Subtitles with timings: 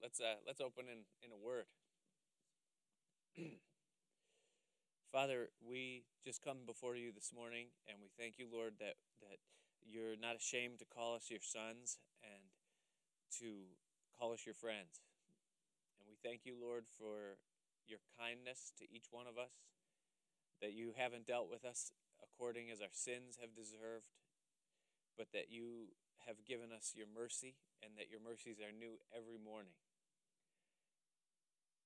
[0.00, 1.68] Let's uh, let's open in, in a word.
[5.12, 9.44] Father, we just come before you this morning and we thank you, Lord, that, that
[9.84, 12.40] you're not ashamed to call us your sons and
[13.44, 13.68] to
[14.16, 15.04] call us your friends.
[16.00, 17.36] And we thank you, Lord, for
[17.84, 19.52] your kindness to each one of us,
[20.64, 21.92] that you haven't dealt with us
[22.24, 24.08] according as our sins have deserved,
[25.18, 25.92] but that you
[26.24, 29.76] have given us your mercy and that your mercies are new every morning.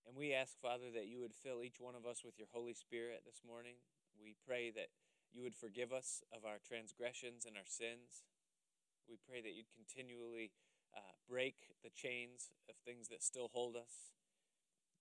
[0.07, 2.75] And we ask, Father, that you would fill each one of us with your Holy
[2.75, 3.81] Spirit this morning.
[4.21, 4.93] We pray that
[5.33, 8.29] you would forgive us of our transgressions and our sins.
[9.09, 10.53] We pray that you'd continually
[10.93, 14.13] uh, break the chains of things that still hold us.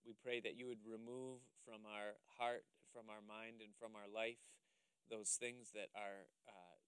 [0.08, 4.08] We pray that you would remove from our heart, from our mind, and from our
[4.08, 4.42] life
[5.12, 6.80] those things that are uh,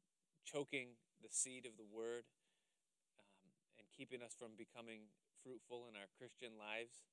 [0.47, 2.23] choking the seed of the word
[3.19, 5.11] um, and keeping us from becoming
[5.43, 7.03] fruitful in our Christian lives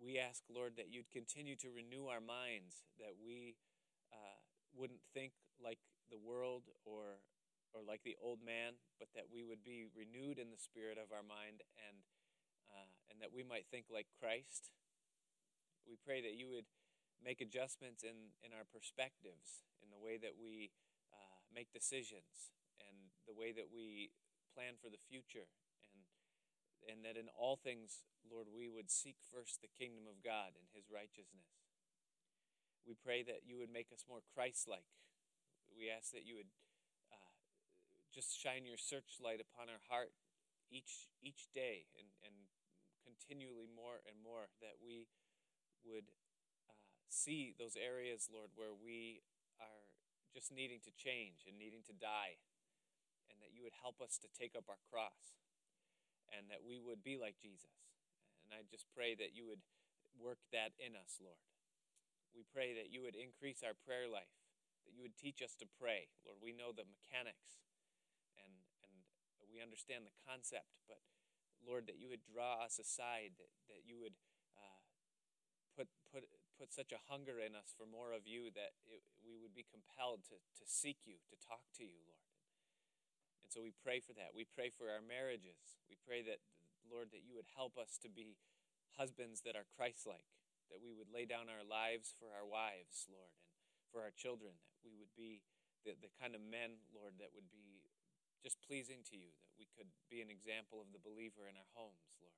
[0.00, 3.56] we ask, Lord, that you'd continue to renew our minds, that we
[4.12, 4.40] uh,
[4.74, 5.78] wouldn't think like
[6.10, 7.20] the world or
[7.74, 11.12] or like the old man, but that we would be renewed in the spirit of
[11.12, 11.98] our mind and
[12.72, 14.72] uh, and that we might think like Christ.
[15.86, 16.66] We pray that you would
[17.22, 20.74] make adjustments in, in our perspectives, in the way that we
[21.14, 24.10] uh, make decisions, and the way that we
[24.52, 25.46] plan for the future,
[26.86, 30.66] and that in all things, Lord, we would seek first the kingdom of God and
[30.74, 31.50] his righteousness.
[32.86, 34.86] We pray that you would make us more Christ like.
[35.74, 36.50] We ask that you would
[37.10, 37.34] uh,
[38.14, 40.14] just shine your searchlight upon our heart
[40.70, 42.34] each, each day and, and
[43.02, 45.06] continually more and more, that we
[45.86, 46.10] would
[46.66, 46.74] uh,
[47.06, 49.22] see those areas, Lord, where we
[49.62, 49.86] are
[50.34, 52.38] just needing to change and needing to die,
[53.30, 55.38] and that you would help us to take up our cross
[56.34, 57.86] and that we would be like Jesus.
[58.42, 59.62] And I just pray that you would
[60.18, 61.42] work that in us, Lord.
[62.32, 64.30] We pray that you would increase our prayer life,
[64.84, 66.12] that you would teach us to pray.
[66.22, 67.64] Lord, we know the mechanics
[68.36, 68.52] and,
[68.84, 68.96] and
[69.48, 71.00] we understand the concept, but
[71.64, 74.14] Lord, that you would draw us aside, that, that you would
[74.54, 74.84] uh,
[75.74, 76.28] put, put,
[76.60, 79.64] put such a hunger in us for more of you that it, we would be
[79.66, 82.25] compelled to, to seek you, to talk to you, Lord.
[83.46, 84.34] And so we pray for that.
[84.34, 85.78] We pray for our marriages.
[85.86, 86.42] We pray that,
[86.82, 88.34] Lord, that you would help us to be
[88.98, 90.26] husbands that are Christ like,
[90.66, 93.30] that we would lay down our lives for our wives, Lord,
[93.78, 95.46] and for our children, that we would be
[95.86, 97.86] the, the kind of men, Lord, that would be
[98.42, 101.70] just pleasing to you, that we could be an example of the believer in our
[101.78, 102.34] homes, Lord.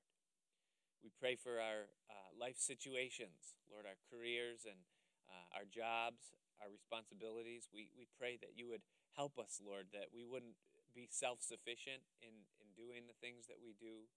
[1.01, 4.85] We pray for our uh, life situations, Lord, our careers and
[5.25, 7.65] uh, our jobs, our responsibilities.
[7.73, 8.85] We, we pray that you would
[9.17, 10.61] help us, Lord, that we wouldn't
[10.99, 14.11] be self sufficient in, in doing the things that we do,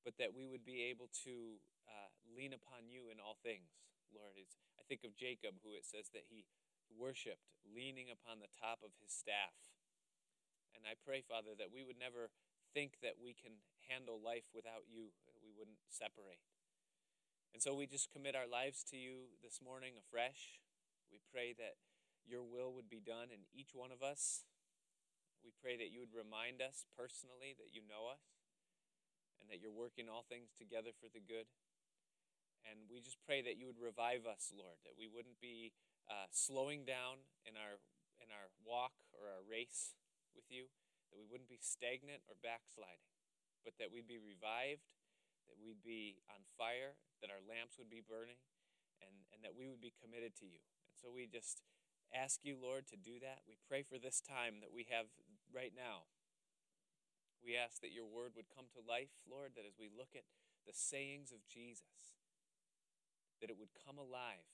[0.00, 3.76] but that we would be able to uh, lean upon you in all things,
[4.08, 4.40] Lord.
[4.40, 6.48] It's, I think of Jacob, who it says that he
[6.88, 9.52] worshiped leaning upon the top of his staff.
[10.72, 12.32] And I pray, Father, that we would never
[12.72, 15.12] think that we can handle life without you,
[15.44, 16.40] we wouldn't separate.
[17.52, 20.58] And so we just commit our lives to you this morning afresh.
[21.12, 21.78] We pray that
[22.26, 24.42] your will would be done in each one of us.
[25.44, 28.24] We pray that you would remind us personally that you know us
[29.36, 31.44] and that you're working all things together for the good.
[32.64, 35.76] And we just pray that you would revive us, Lord, that we wouldn't be
[36.08, 37.76] uh, slowing down in our,
[38.16, 39.92] in our walk or our race
[40.32, 40.72] with you,
[41.12, 43.12] that we wouldn't be stagnant or backsliding,
[43.68, 44.88] but that we'd be revived,
[45.44, 48.40] that we'd be on fire, that our lamps would be burning,
[49.04, 50.64] and, and that we would be committed to you.
[50.88, 51.60] And so we just
[52.16, 53.44] ask you, Lord, to do that.
[53.44, 55.12] We pray for this time that we have
[55.54, 56.10] right now.
[57.40, 60.26] We ask that your word would come to life, Lord, that as we look at
[60.66, 62.18] the sayings of Jesus,
[63.38, 64.48] that it would come alive.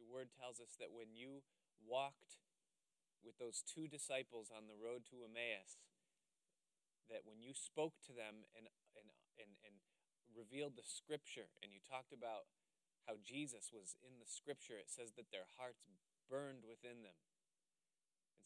[0.00, 1.44] Your word tells us that when you
[1.84, 2.40] walked
[3.20, 5.76] with those two disciples on the road to Emmaus,
[7.12, 9.76] that when you spoke to them and, and, and, and
[10.32, 12.48] revealed the scripture and you talked about
[13.08, 15.84] how Jesus was in the scripture, it says that their hearts
[16.28, 17.16] burned within them.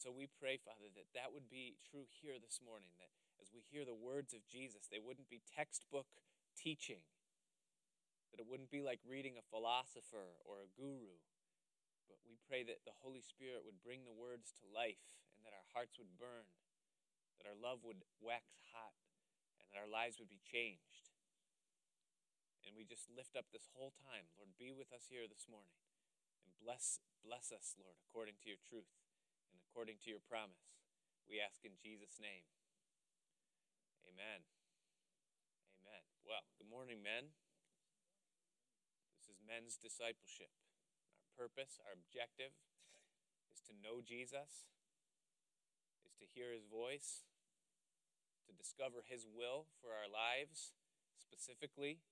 [0.03, 3.63] So we pray, Father, that that would be true here this morning, that as we
[3.63, 6.11] hear the words of Jesus, they wouldn't be textbook
[6.59, 7.07] teaching,
[8.35, 11.23] that it wouldn't be like reading a philosopher or a guru,
[12.11, 15.55] but we pray that the Holy Spirit would bring the words to life and that
[15.55, 16.51] our hearts would burn,
[17.39, 18.99] that our love would wax hot,
[19.63, 21.15] and that our lives would be changed.
[22.67, 24.27] And we just lift up this whole time.
[24.35, 25.79] Lord, be with us here this morning
[26.43, 28.91] and bless Bless us, Lord, according to your truth
[29.73, 30.69] according to your promise.
[31.25, 32.45] We ask in Jesus' name.
[34.05, 34.45] Amen.
[35.81, 36.05] Amen.
[36.29, 37.33] Well, good morning, men.
[39.17, 40.53] This is men's discipleship.
[41.25, 42.53] Our purpose, our objective
[43.49, 44.69] is to know Jesus,
[46.05, 47.25] is to hear his voice,
[48.45, 50.77] to discover his will for our lives,
[51.17, 52.05] specifically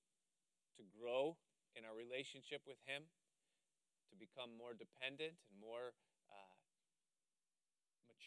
[0.80, 1.36] to grow
[1.76, 3.12] in our relationship with him,
[4.08, 5.92] to become more dependent and more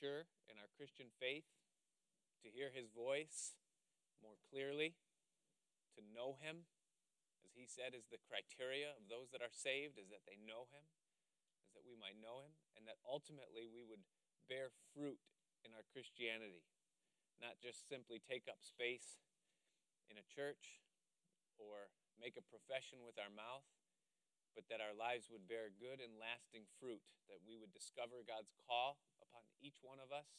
[0.04, 1.48] mature in our Christian faith,
[2.44, 3.56] to hear his voice
[4.20, 5.00] more clearly
[5.96, 6.68] to know him,
[7.48, 10.68] as he said, is the criteria of those that are saved, is that they know
[10.76, 10.84] him,
[11.64, 14.04] is that we might know him, and that ultimately we would
[14.52, 15.24] bear fruit
[15.64, 16.68] in our Christianity,
[17.40, 19.24] not just simply take up space
[20.12, 20.84] in a church
[21.56, 23.64] or make a profession with our mouth,
[24.52, 28.52] but that our lives would bear good and lasting fruit, that we would discover God's
[28.68, 29.00] call
[29.34, 30.30] upon each one of us,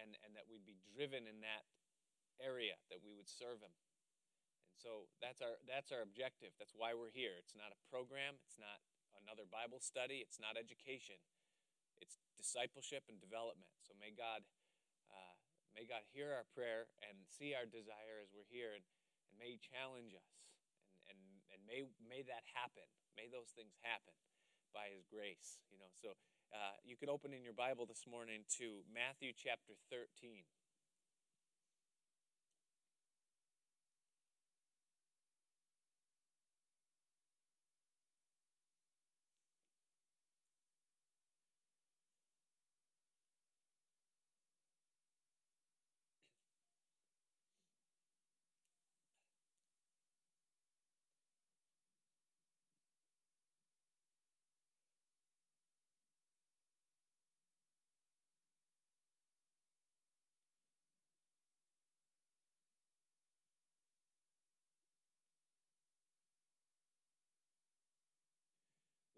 [0.00, 1.68] and, and that we'd be driven in that
[2.40, 3.76] area, that we would serve Him.
[4.72, 6.56] And so that's our that's our objective.
[6.56, 7.36] That's why we're here.
[7.36, 8.40] It's not a program.
[8.48, 8.80] It's not
[9.20, 10.24] another Bible study.
[10.24, 11.20] It's not education.
[12.00, 13.68] It's discipleship and development.
[13.84, 14.40] So may God
[15.12, 15.36] uh,
[15.76, 18.82] may God hear our prayer and see our desire as we're here, and,
[19.28, 20.32] and may He challenge us,
[21.04, 22.88] and, and and may may that happen.
[23.12, 24.16] May those things happen
[24.72, 25.60] by His grace.
[25.68, 25.92] You know.
[26.00, 26.16] So
[26.52, 30.44] uh, you could open in your Bible this morning to Matthew chapter thirteen.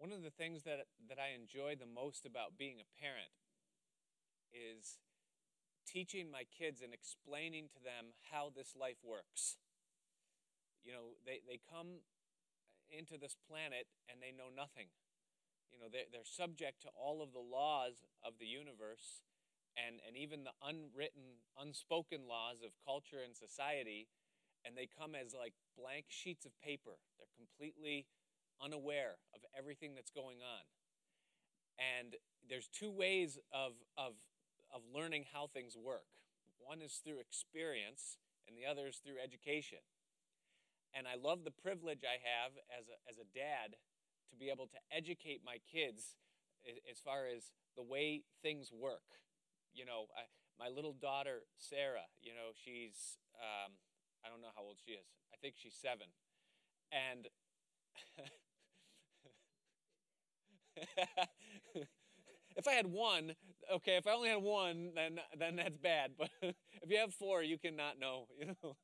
[0.04, 3.32] One of the things that, that I enjoy the most about being a parent
[4.52, 5.00] is
[5.88, 9.56] teaching my kids and explaining to them how this life works.
[10.84, 12.04] You know, they, they come
[12.92, 14.92] into this planet and they know nothing.
[15.72, 19.24] You know, they're, they're subject to all of the laws of the universe
[19.72, 24.12] and, and even the unwritten, unspoken laws of culture and society,
[24.68, 27.00] and they come as like blank sheets of paper.
[27.16, 28.04] They're completely
[28.62, 30.64] unaware of everything that's going on.
[31.78, 32.14] And
[32.48, 34.14] there's two ways of, of,
[34.72, 36.06] of learning how things work
[36.64, 38.16] one is through experience,
[38.48, 39.84] and the other is through education.
[40.96, 43.76] And I love the privilege I have as a, as a dad
[44.30, 46.16] to be able to educate my kids
[46.88, 49.20] as far as the way things work.
[49.74, 50.24] You know, I,
[50.56, 53.76] my little daughter, Sarah, you know, she's, um,
[54.24, 55.04] I don't know how old she is.
[55.34, 56.08] I think she's seven.
[56.94, 57.28] And
[62.56, 63.34] if I had one,
[63.74, 66.12] okay, if I only had one, then then that's bad.
[66.18, 68.76] But if you have four, you cannot know, you know.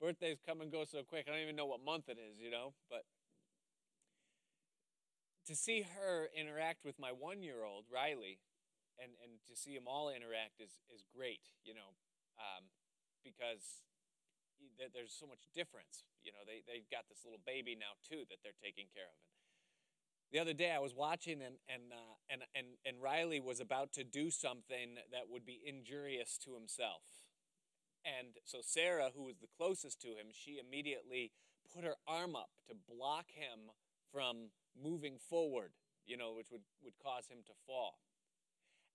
[0.00, 1.26] Birthdays come and go so quick.
[1.28, 2.74] I don't even know what month it is, you know.
[2.90, 3.04] But
[5.46, 8.38] to see her interact with my one-year-old Riley,
[8.98, 11.96] and and to see them all interact is is great, you know,
[12.38, 12.64] um,
[13.24, 13.82] because
[14.94, 16.04] there's so much difference.
[16.22, 19.18] You know, they, they've got this little baby now, too, that they're taking care of.
[19.18, 19.32] And
[20.32, 23.92] the other day I was watching, and, and, uh, and, and, and Riley was about
[23.94, 27.02] to do something that would be injurious to himself.
[28.04, 31.32] And so Sarah, who was the closest to him, she immediately
[31.74, 33.70] put her arm up to block him
[34.10, 34.50] from
[34.80, 35.72] moving forward,
[36.06, 37.98] you know, which would, would cause him to fall.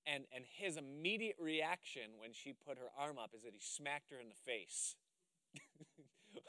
[0.05, 4.11] And, and his immediate reaction when she put her arm up is that he smacked
[4.11, 4.95] her in the face.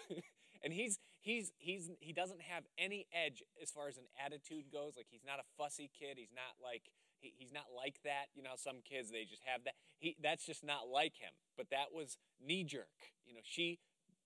[0.63, 4.95] and he's he's he's he doesn't have any edge as far as an attitude goes.
[4.97, 6.17] Like he's not a fussy kid.
[6.17, 8.27] He's not like he, he's not like that.
[8.35, 9.75] You know, some kids they just have that.
[9.99, 11.33] He that's just not like him.
[11.57, 13.13] But that was knee jerk.
[13.27, 13.79] You know, she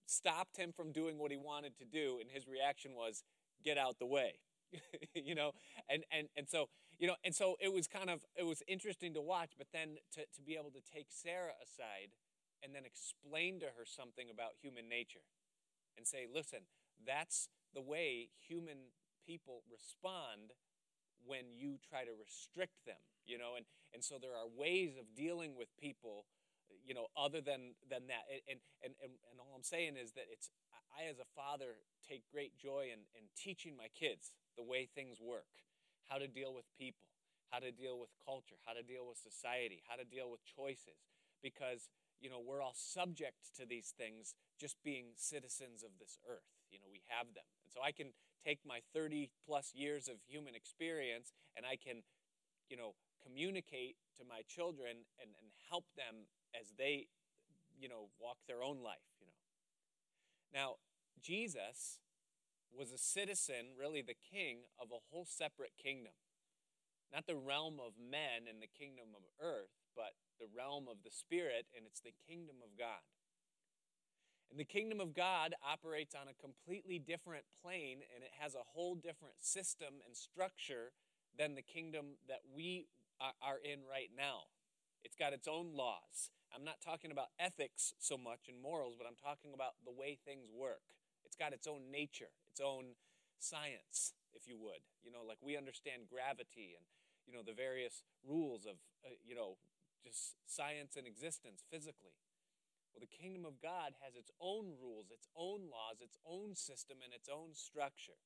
[0.06, 3.24] stopped him from doing what he wanted to do, and his reaction was,
[3.64, 4.40] "Get out the way."
[5.14, 5.52] you know,
[5.88, 9.14] and and and so you know, and so it was kind of it was interesting
[9.14, 9.52] to watch.
[9.56, 12.12] But then to to be able to take Sarah aside
[12.62, 15.26] and then explain to her something about human nature
[15.96, 16.60] and say, listen,
[17.06, 18.92] that's the way human
[19.26, 20.52] people respond
[21.24, 25.14] when you try to restrict them, you know, and, and so there are ways of
[25.14, 26.26] dealing with people,
[26.84, 28.26] you know, other than, than that.
[28.50, 30.50] And, and, and, and all I'm saying is that it's,
[30.98, 35.22] I as a father take great joy in, in teaching my kids the way things
[35.22, 35.62] work,
[36.10, 37.06] how to deal with people,
[37.54, 41.06] how to deal with culture, how to deal with society, how to deal with choices,
[41.40, 41.88] because
[42.22, 46.46] you know, we're all subject to these things just being citizens of this earth.
[46.70, 47.44] You know, we have them.
[47.66, 48.14] And so I can
[48.46, 52.06] take my 30 plus years of human experience and I can,
[52.70, 57.10] you know, communicate to my children and, and help them as they,
[57.78, 59.42] you know, walk their own life, you know.
[60.54, 60.76] Now,
[61.20, 61.98] Jesus
[62.70, 66.12] was a citizen, really the king of a whole separate kingdom.
[67.12, 71.10] Not the realm of men and the kingdom of earth, but the realm of the
[71.10, 73.04] spirit, and it's the kingdom of God.
[74.50, 78.68] And the kingdom of God operates on a completely different plane, and it has a
[78.74, 80.92] whole different system and structure
[81.38, 82.86] than the kingdom that we
[83.20, 84.50] are in right now.
[85.04, 86.30] It's got its own laws.
[86.54, 90.18] I'm not talking about ethics so much and morals, but I'm talking about the way
[90.20, 90.84] things work.
[91.24, 92.92] It's got its own nature, its own
[93.38, 94.84] science, if you would.
[95.02, 96.84] You know, like we understand gravity and,
[97.24, 99.56] you know, the various rules of, uh, you know,
[100.02, 102.18] just science and existence physically.
[102.92, 106.98] Well, the kingdom of God has its own rules, its own laws, its own system,
[107.02, 108.20] and its own structure.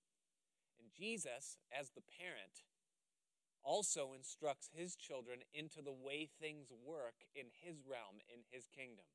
[0.80, 2.66] And Jesus, as the parent,
[3.62, 9.06] also instructs his children into the way things work in his realm, in his kingdom.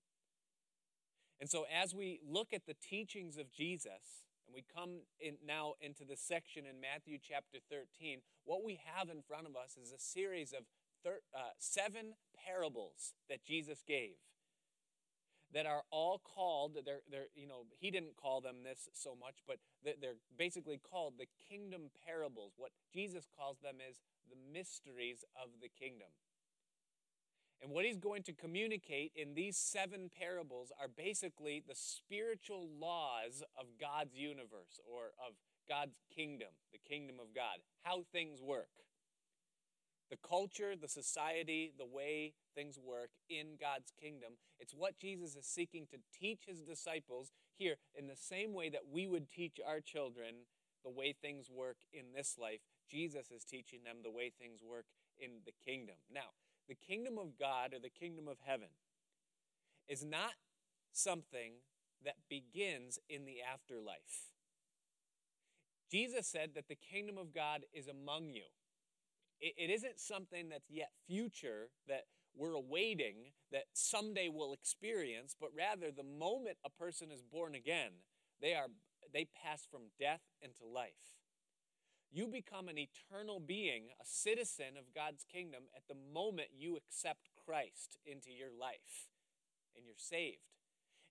[1.39, 5.73] And so, as we look at the teachings of Jesus, and we come in now
[5.81, 9.91] into the section in Matthew chapter 13, what we have in front of us is
[9.91, 10.65] a series of
[11.03, 12.13] thir- uh, seven
[12.45, 14.15] parables that Jesus gave
[15.53, 19.35] that are all called they're, they're you know he didn't call them this so much
[19.45, 23.99] but they're basically called the kingdom parables what jesus calls them is
[24.31, 26.07] the mysteries of the kingdom.
[27.61, 33.43] And what he's going to communicate in these seven parables are basically the spiritual laws
[33.59, 35.35] of God's universe or of
[35.69, 38.69] God's kingdom, the kingdom of God, how things work.
[40.11, 44.33] The culture, the society, the way things work in God's kingdom.
[44.59, 48.91] It's what Jesus is seeking to teach his disciples here in the same way that
[48.91, 50.45] we would teach our children
[50.83, 52.59] the way things work in this life
[52.91, 54.85] Jesus is teaching them the way things work
[55.17, 55.95] in the kingdom.
[56.13, 56.35] Now,
[56.67, 58.67] the kingdom of God or the kingdom of heaven
[59.87, 60.33] is not
[60.91, 61.53] something
[62.03, 64.33] that begins in the afterlife.
[65.89, 68.43] Jesus said that the kingdom of God is among you.
[69.41, 72.03] It, it isn't something that's yet future that
[72.35, 77.91] we're awaiting that someday we'll experience, but rather the moment a person is born again,
[78.41, 78.67] they are
[79.13, 81.17] they pass from death into life.
[82.13, 87.29] You become an eternal being, a citizen of God's kingdom at the moment you accept
[87.45, 89.09] Christ into your life
[89.75, 90.37] and you're saved.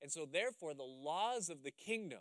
[0.02, 2.20] And so, therefore, the laws of the kingdom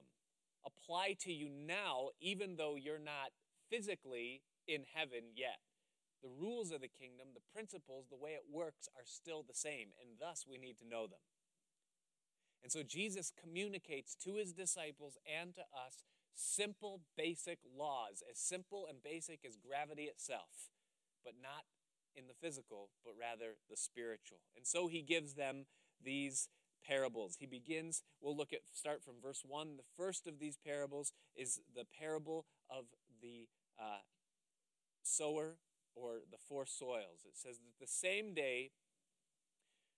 [0.65, 3.31] apply to you now, even though you're not
[3.69, 5.59] physically in heaven yet.
[6.21, 9.89] The rules of the kingdom, the principles, the way it works are still the same,
[10.01, 11.23] and thus we need to know them.
[12.61, 18.85] And so Jesus communicates to his disciples and to us simple, basic laws, as simple
[18.89, 20.69] and basic as gravity itself,
[21.23, 21.63] but not
[22.15, 24.39] in the physical, but rather the spiritual.
[24.55, 25.65] And so he gives them
[26.03, 26.49] these
[26.85, 27.37] parables.
[27.39, 29.77] He begins, we'll look at, start from verse 1.
[29.77, 32.85] The first of these parables is the parable of
[33.21, 33.47] the
[33.79, 34.01] uh,
[35.03, 35.55] sower
[35.99, 37.25] or the four soils.
[37.25, 38.71] It says that the same day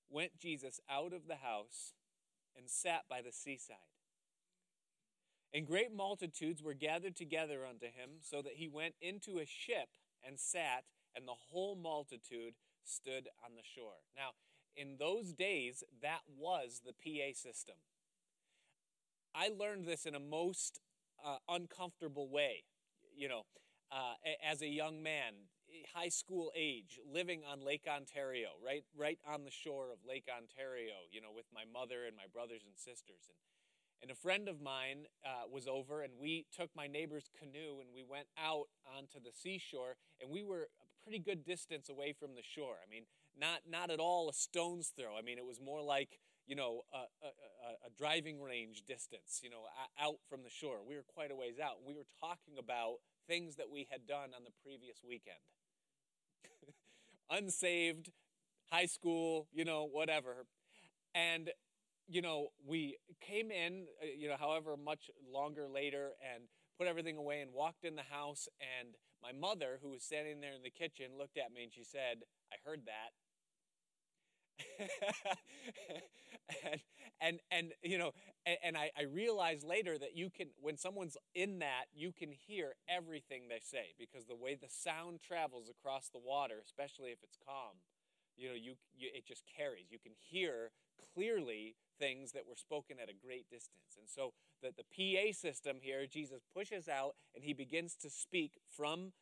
[0.09, 1.93] went Jesus out of the house
[2.57, 3.77] and sat by the seaside.
[5.53, 9.89] And great multitudes were gathered together unto him, so that he went into a ship
[10.25, 12.53] and sat, and the whole multitude
[12.83, 13.99] stood on the shore.
[14.15, 14.31] Now,
[14.75, 17.75] in those days, that was the PA system.
[19.35, 20.79] I learned this in a most
[21.25, 22.63] uh, uncomfortable way,
[23.15, 23.43] you know,
[23.91, 24.13] uh,
[24.49, 25.33] as a young man,
[25.93, 31.07] high school age, living on Lake Ontario, right, right on the shore of Lake Ontario,
[31.11, 33.27] you know, with my mother and my brothers and sisters.
[33.29, 33.37] And
[34.01, 37.89] and a friend of mine uh, was over, and we took my neighbor's canoe and
[37.93, 38.65] we went out
[38.97, 42.77] onto the seashore, and we were a pretty good distance away from the shore.
[42.83, 43.03] I mean,
[43.37, 45.15] not not at all a stone's throw.
[45.17, 47.29] I mean, it was more like you know a, a,
[47.85, 49.39] a driving range distance.
[49.43, 49.69] You know,
[50.01, 50.79] out from the shore.
[50.87, 51.85] We were quite a ways out.
[51.85, 52.97] We were talking about
[53.27, 55.37] things that we had done on the previous weekend.
[57.29, 58.11] Unsaved,
[58.71, 60.45] high school, you know, whatever.
[61.15, 61.51] And
[62.07, 66.43] you know, we came in, uh, you know, however much longer later and
[66.77, 68.47] put everything away and walked in the house.
[68.61, 68.89] And
[69.23, 72.23] my mother, who was standing there in the kitchen, looked at me and she said,
[72.53, 73.11] I heard that.
[76.65, 76.81] and,
[77.21, 78.11] and and you know
[78.45, 82.31] and, and I, I realized later that you can when someone's in that you can
[82.31, 87.19] hear everything they say because the way the sound travels across the water especially if
[87.23, 87.77] it's calm
[88.35, 90.71] you know you, you it just carries you can hear
[91.13, 93.97] clearly things that were spoken at a great distance.
[93.97, 98.57] And so the, the PA system here, Jesus pushes out and he begins to speak
[98.75, 99.13] from,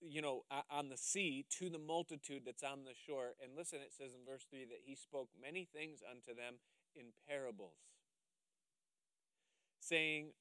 [0.00, 3.34] you know, on the sea to the multitude that's on the shore.
[3.42, 6.56] And listen, it says in verse 3 that he spoke many things unto them
[6.96, 7.78] in parables,
[9.80, 10.32] saying,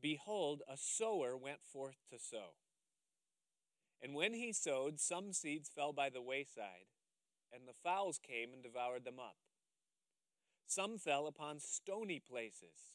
[0.00, 2.54] Behold, a sower went forth to sow.
[4.00, 6.86] And when he sowed, some seeds fell by the wayside,
[7.52, 9.36] and the fowls came and devoured them up.
[10.66, 12.94] Some fell upon stony places,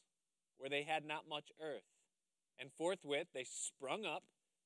[0.57, 1.89] where they had not much earth,
[2.57, 4.23] and forthwith they sprung up,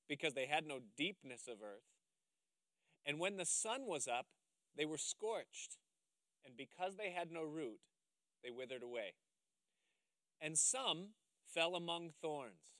[0.07, 1.83] because they had no deepness of earth.
[3.05, 4.27] And when the sun was up,
[4.77, 5.77] they were scorched,
[6.45, 7.79] and because they had no root,
[8.43, 9.13] they withered away.
[10.39, 11.09] And some
[11.47, 12.75] fell among thorns,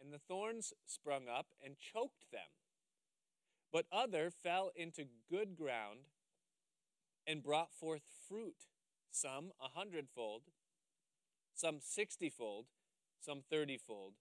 [0.00, 2.40] and the thorns sprung up and choked them.
[3.72, 6.00] But other fell into good ground
[7.26, 8.66] and brought forth fruit,
[9.10, 10.42] some a hundredfold,
[11.54, 12.66] some sixtyfold,
[13.20, 14.14] some thirtyfold.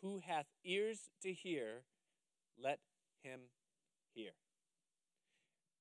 [0.00, 1.82] Who hath ears to hear,
[2.62, 2.78] let
[3.22, 3.40] him
[4.14, 4.30] hear.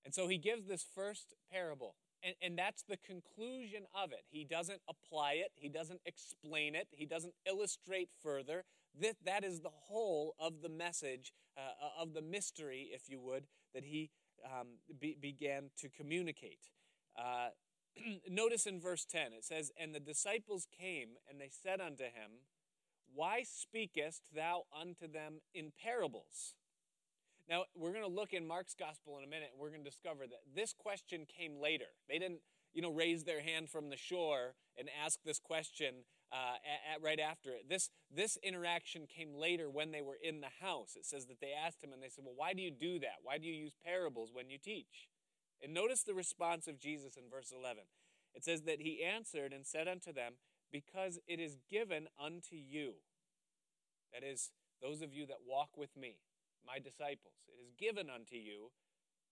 [0.03, 1.95] And so he gives this first parable
[2.27, 4.23] and, and that's the conclusion of it.
[4.29, 8.65] He doesn't apply it, he doesn't explain it, he doesn't illustrate further.
[8.99, 13.45] That, that is the whole of the message, uh, of the mystery, if you would,
[13.73, 14.09] that he
[14.45, 14.67] um,
[14.99, 16.69] be, began to communicate.
[17.17, 17.49] Uh,
[18.29, 22.43] notice in verse 10, it says, And the disciples came, and they said unto him,
[23.13, 26.55] Why speakest thou unto them in parables?
[27.49, 29.89] Now, we're going to look in Mark's gospel in a minute, and we're going to
[29.89, 31.85] discover that this question came later.
[32.09, 32.41] They didn't,
[32.73, 37.01] you know, raise their hand from the shore and ask this question uh, at, at,
[37.01, 37.69] right after it.
[37.69, 40.95] This, this interaction came later when they were in the house.
[40.97, 43.23] It says that they asked him, and they said, Well, why do you do that?
[43.23, 45.07] Why do you use parables when you teach?
[45.63, 47.83] And notice the response of Jesus in verse 11.
[48.35, 50.33] It says that he answered and said unto them,
[50.71, 52.95] Because it is given unto you,
[54.13, 56.17] that is, those of you that walk with me,
[56.67, 57.39] my disciples.
[57.47, 58.71] It is given unto you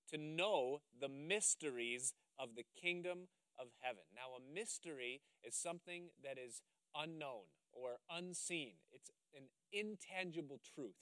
[0.09, 3.27] to know the mysteries of the kingdom
[3.59, 4.03] of heaven.
[4.15, 6.61] Now, a mystery is something that is
[6.95, 10.93] unknown or unseen, it's an intangible truth.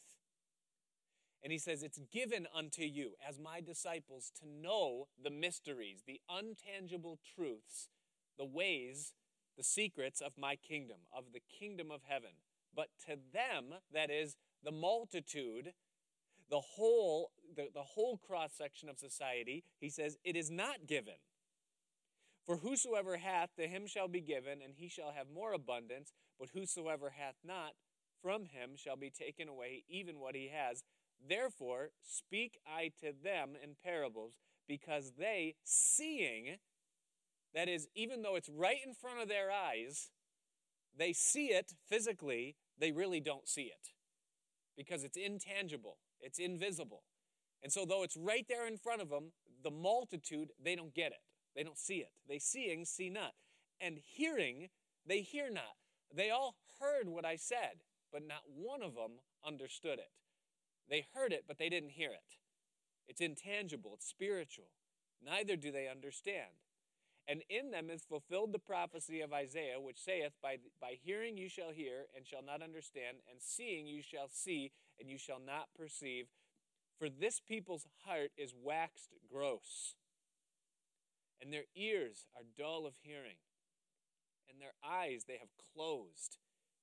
[1.43, 6.21] And he says, It's given unto you as my disciples to know the mysteries, the
[6.31, 7.89] untangible truths,
[8.37, 9.13] the ways,
[9.57, 12.31] the secrets of my kingdom, of the kingdom of heaven.
[12.75, 15.73] But to them, that is, the multitude,
[16.53, 21.15] the whole, the, the whole cross section of society, he says, it is not given.
[22.45, 26.13] For whosoever hath, to him shall be given, and he shall have more abundance.
[26.39, 27.71] But whosoever hath not,
[28.21, 30.83] from him shall be taken away even what he has.
[31.27, 34.33] Therefore speak I to them in parables,
[34.67, 36.57] because they, seeing,
[37.55, 40.11] that is, even though it's right in front of their eyes,
[40.95, 43.89] they see it physically, they really don't see it
[44.77, 45.97] because it's intangible.
[46.23, 47.03] It's invisible.
[47.61, 49.31] And so, though it's right there in front of them,
[49.63, 51.21] the multitude, they don't get it.
[51.55, 52.11] They don't see it.
[52.27, 53.33] They seeing, see not.
[53.79, 54.69] And hearing,
[55.05, 55.75] they hear not.
[56.13, 60.11] They all heard what I said, but not one of them understood it.
[60.89, 62.37] They heard it, but they didn't hear it.
[63.07, 64.69] It's intangible, it's spiritual.
[65.23, 66.59] Neither do they understand.
[67.27, 71.47] And in them is fulfilled the prophecy of Isaiah, which saith, by, by hearing you
[71.47, 75.73] shall hear, and shall not understand, and seeing you shall see, and you shall not
[75.77, 76.27] perceive.
[76.97, 79.95] For this people's heart is waxed gross,
[81.41, 83.41] and their ears are dull of hearing,
[84.47, 86.37] and their eyes they have closed,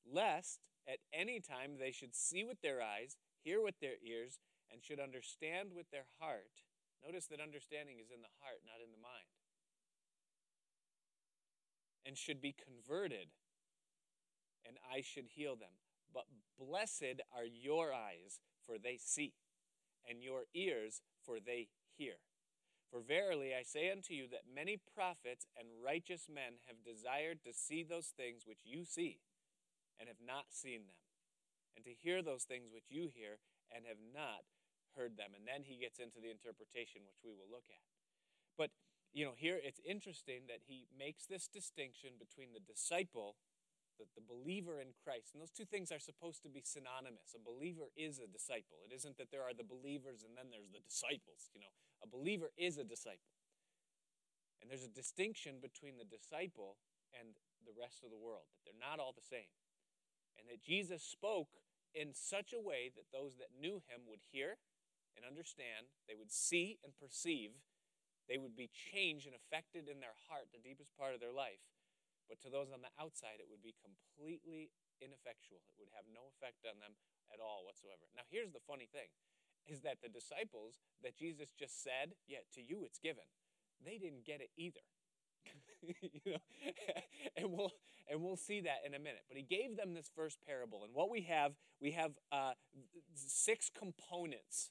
[0.05, 4.83] lest at any time they should see with their eyes, hear with their ears, and
[4.83, 6.66] should understand with their heart.
[7.05, 9.31] Notice that understanding is in the heart, not in the mind
[12.07, 13.29] and should be converted,
[14.66, 15.70] and I should heal them.
[16.12, 16.25] But
[16.59, 19.35] blessed are your eyes, for they see,
[20.09, 22.14] and your ears, for they hear.
[22.90, 27.55] For verily I say unto you that many prophets and righteous men have desired to
[27.55, 29.20] see those things which you see,
[29.99, 30.99] and have not seen them,
[31.77, 33.38] and to hear those things which you hear,
[33.70, 34.42] and have not
[34.96, 35.31] heard them.
[35.38, 37.87] And then he gets into the interpretation, which we will look at.
[38.59, 38.75] But
[39.12, 43.35] you know, here it's interesting that he makes this distinction between the disciple,
[44.00, 45.36] the, the believer in Christ.
[45.36, 47.36] And those two things are supposed to be synonymous.
[47.36, 48.80] A believer is a disciple.
[48.88, 51.52] It isn't that there are the believers and then there's the disciples.
[51.52, 53.36] You know, a believer is a disciple.
[54.64, 56.80] And there's a distinction between the disciple
[57.12, 57.36] and
[57.68, 59.52] the rest of the world, that they're not all the same.
[60.40, 61.60] And that Jesus spoke
[61.92, 64.56] in such a way that those that knew him would hear
[65.16, 67.52] and understand, they would see and perceive
[68.30, 71.58] they would be changed and affected in their heart, the deepest part of their life.
[72.30, 74.70] But to those on the outside, it would be completely
[75.02, 75.66] ineffectual.
[75.66, 76.94] It would have no effect on them
[77.34, 78.06] at all whatsoever.
[78.14, 79.10] Now, here's the funny thing
[79.66, 83.26] is that the disciples that Jesus just said, Yeah, to you it's given,
[83.82, 84.86] they didn't get it either.
[85.82, 86.38] you know,
[87.36, 87.72] and we'll
[88.08, 89.24] and we'll see that in a minute.
[89.28, 92.52] But he gave them this first parable, and what we have, we have uh,
[93.14, 94.70] six components,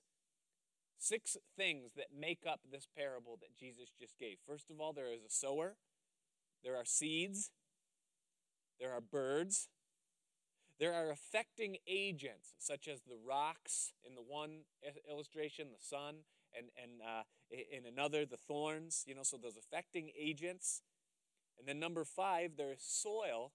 [0.97, 4.37] six things that make up this parable that Jesus just gave.
[4.45, 5.75] First of all, there is a sower,
[6.63, 7.51] there are seeds,
[8.79, 9.69] there are birds,
[10.79, 14.61] there are affecting agents, such as the rocks in the one
[15.09, 16.15] illustration, the sun,
[16.57, 19.03] and, and uh, in another, the thorns.
[19.05, 20.81] You know, so those affecting agents.
[21.57, 23.51] And then number five, there is soil.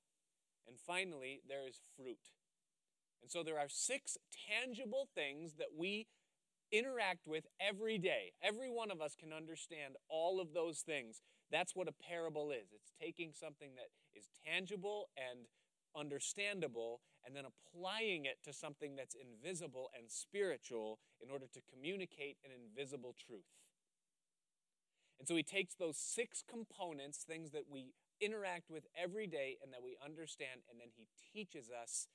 [0.68, 2.30] And finally, there is fruit.
[3.22, 4.18] And so there are six
[4.60, 6.06] tangible things that we
[6.70, 8.32] interact with every day.
[8.42, 11.22] Every one of us can understand all of those things.
[11.54, 15.46] That's what a parable is it's taking something that is tangible and
[15.94, 22.38] understandable and then applying it to something that's invisible and spiritual in order to communicate
[22.44, 23.54] an invisible truth.
[25.20, 29.72] And so he takes those six components, things that we interact with every day and
[29.72, 32.08] that we understand, and then he teaches us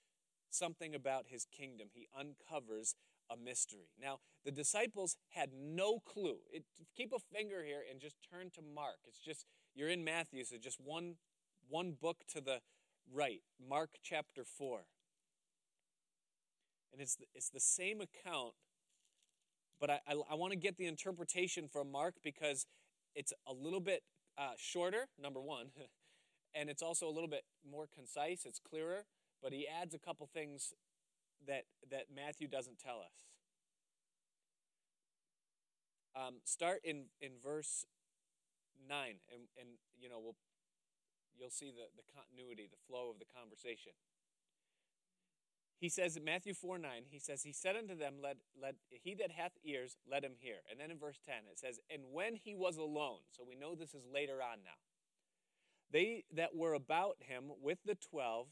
[0.49, 1.88] something about his kingdom.
[1.93, 2.95] He uncovers
[3.30, 3.89] a mystery.
[4.02, 6.38] Now, the disciples had no clue.
[6.52, 6.63] It,
[6.96, 8.98] keep a finger here and just turn to Mark.
[9.08, 11.15] It's just, you're in Matthew, so just one,
[11.68, 12.60] one book to the
[13.13, 14.82] right, Mark chapter 4.
[16.92, 18.54] And it's the, it's the same account,
[19.80, 22.65] but I, I, I want to get the interpretation from Mark because
[23.15, 24.02] it's a little bit
[24.38, 25.68] uh, shorter, number one,
[26.56, 29.06] and it's also a little bit more concise, it's clearer,
[29.42, 30.74] but he adds a couple things
[31.50, 33.18] that, that Matthew doesn't tell us.
[36.16, 37.86] Um, start in, in verse
[38.88, 40.40] 9, and, and you know, we'll,
[41.38, 43.92] you'll see the, the continuity, the flow of the conversation
[45.80, 49.16] he says in Matthew 4 9, he says, He said unto them, let, let, He
[49.16, 50.56] that hath ears, let him hear.
[50.70, 53.76] And then in verse 10, it says, And when he was alone, so we know
[53.76, 54.78] this is later on now,
[55.92, 58.48] they that were about him with the twelve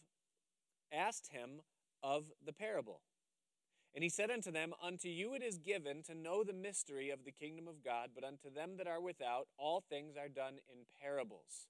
[0.92, 1.62] asked him
[2.04, 3.02] of the parable.
[3.96, 7.26] And he said unto them, Unto you it is given to know the mystery of
[7.26, 10.86] the kingdom of God, but unto them that are without, all things are done in
[11.02, 11.68] parables.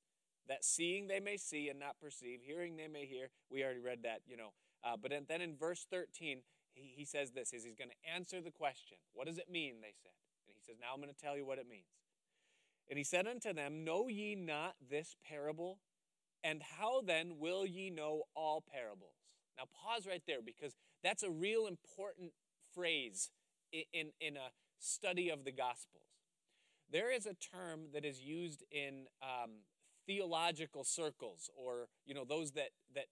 [0.47, 3.29] That seeing they may see and not perceive, hearing they may hear.
[3.49, 4.51] We already read that, you know
[4.83, 6.39] uh, but then in verse 13,
[6.73, 8.97] he, he says this, is he's going to answer the question.
[9.13, 10.11] What does it mean, they said.
[10.47, 11.85] And he says, now I'm going to tell you what it means.
[12.89, 15.79] And he said unto them, Know ye not this parable?
[16.43, 19.16] And how then will ye know all parables?
[19.57, 22.31] Now pause right there because that's a real important
[22.73, 23.29] phrase
[23.71, 26.03] in, in, in a study of the Gospels.
[26.91, 29.63] There is a term that is used in um,
[30.05, 33.07] theological circles or you know those that that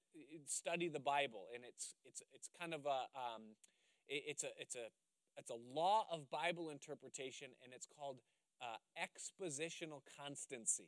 [0.47, 3.57] study the bible and it's it's it's kind of a um,
[4.07, 4.87] it's a it's a
[5.37, 8.19] it's a law of bible interpretation and it's called
[8.61, 10.87] uh, expositional constancy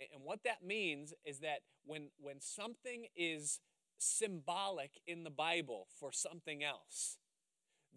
[0.00, 3.60] and what that means is that when when something is
[3.98, 7.18] symbolic in the bible for something else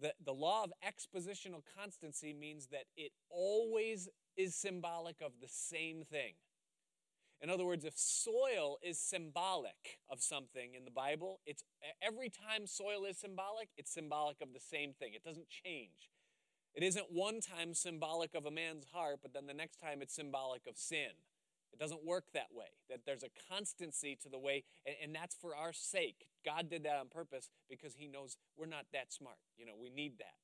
[0.00, 6.02] the, the law of expositional constancy means that it always is symbolic of the same
[6.02, 6.34] thing
[7.42, 11.64] in other words, if soil is symbolic of something in the Bible, it's
[12.00, 15.12] every time soil is symbolic, it's symbolic of the same thing.
[15.12, 16.08] It doesn't change.
[16.72, 20.14] It isn't one time symbolic of a man's heart, but then the next time it's
[20.14, 21.10] symbolic of sin.
[21.72, 22.66] It doesn't work that way.
[22.90, 26.26] That there's a constancy to the way, and, and that's for our sake.
[26.44, 29.38] God did that on purpose because He knows we're not that smart.
[29.56, 30.36] You know, we need that.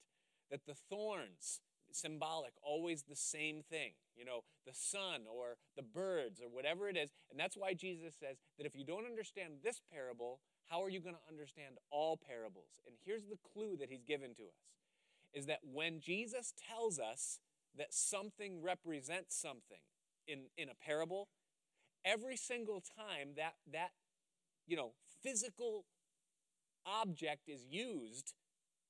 [0.51, 1.61] That the thorns
[1.93, 3.93] symbolic, always the same thing.
[4.17, 7.11] You know, the sun or the birds or whatever it is.
[7.31, 11.01] And that's why Jesus says that if you don't understand this parable, how are you
[11.01, 12.81] going to understand all parables?
[12.87, 14.69] And here's the clue that he's given to us
[15.35, 17.39] is that when Jesus tells us
[17.77, 19.85] that something represents something
[20.29, 21.29] in, in a parable,
[22.05, 23.91] every single time that that
[24.67, 25.85] you know physical
[26.87, 28.35] object is used,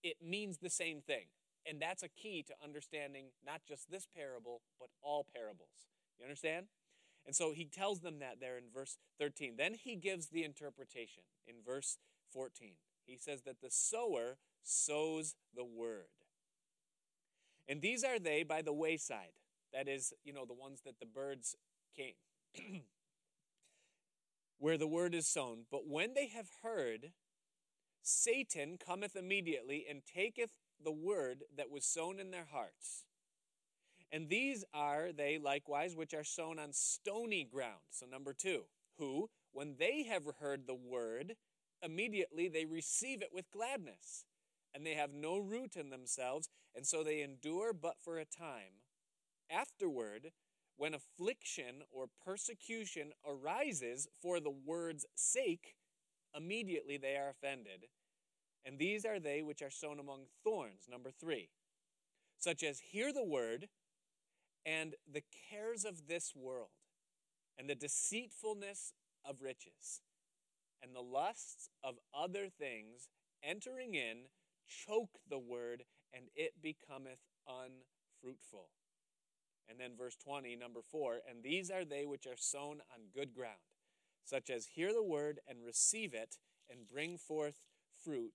[0.02, 1.26] it means the same thing.
[1.66, 5.88] And that's a key to understanding not just this parable, but all parables.
[6.18, 6.66] You understand?
[7.26, 9.54] And so he tells them that there in verse 13.
[9.58, 11.98] Then he gives the interpretation in verse
[12.32, 12.72] 14.
[13.04, 16.06] He says that the sower sows the word.
[17.68, 19.32] And these are they by the wayside.
[19.72, 21.56] That is, you know, the ones that the birds
[21.96, 22.14] came,
[24.58, 25.64] where the word is sown.
[25.70, 27.12] But when they have heard,
[28.02, 30.50] Satan cometh immediately and taketh
[30.82, 33.04] the word that was sown in their hearts.
[34.10, 37.82] And these are they likewise which are sown on stony ground.
[37.90, 38.62] So, number two,
[38.98, 41.34] who, when they have heard the word,
[41.82, 44.24] immediately they receive it with gladness.
[44.74, 48.82] And they have no root in themselves, and so they endure but for a time.
[49.50, 50.32] Afterward,
[50.76, 55.74] when affliction or persecution arises for the word's sake,
[56.34, 57.86] immediately they are offended.
[58.64, 60.86] And these are they which are sown among thorns.
[60.88, 61.48] Number three,
[62.38, 63.68] such as hear the word,
[64.66, 66.68] and the cares of this world,
[67.58, 68.92] and the deceitfulness
[69.24, 70.02] of riches,
[70.82, 73.08] and the lusts of other things
[73.42, 74.26] entering in
[74.66, 78.68] choke the word, and it becometh unfruitful.
[79.68, 83.34] And then verse 20, number 4 And these are they which are sown on good
[83.34, 83.58] ground,
[84.24, 86.36] such as hear the word and receive it,
[86.70, 87.60] and bring forth
[88.02, 88.32] fruit,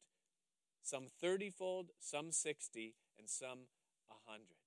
[0.81, 3.67] some thirtyfold, some sixty, and some
[4.09, 4.57] a hundred.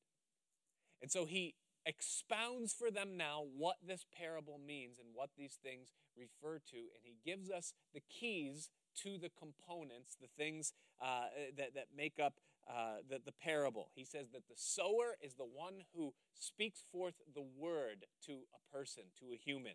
[1.02, 5.92] And so he expounds for them now what this parable means and what these things
[6.16, 8.70] refer to, and he gives us the keys
[9.02, 12.34] to the components, the things uh, that, that make up
[12.68, 13.90] uh, the, the parable.
[13.94, 18.76] He says that the sower is the one who speaks forth the word to a
[18.76, 19.74] person, to a human.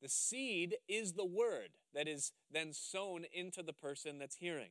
[0.00, 4.70] The seed is the word that is then sown into the person that's hearing.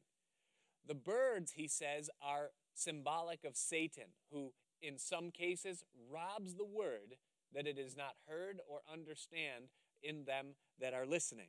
[0.88, 7.16] The birds, he says, are symbolic of Satan, who in some cases robs the word
[7.54, 9.66] that it is not heard or understand
[10.02, 11.48] in them that are listening.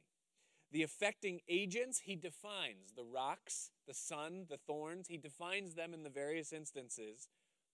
[0.74, 6.02] The affecting agents, he defines the rocks, the sun, the thorns, he defines them in
[6.02, 7.28] the various instances.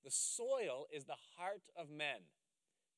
[0.04, 2.28] The soil is the heart of men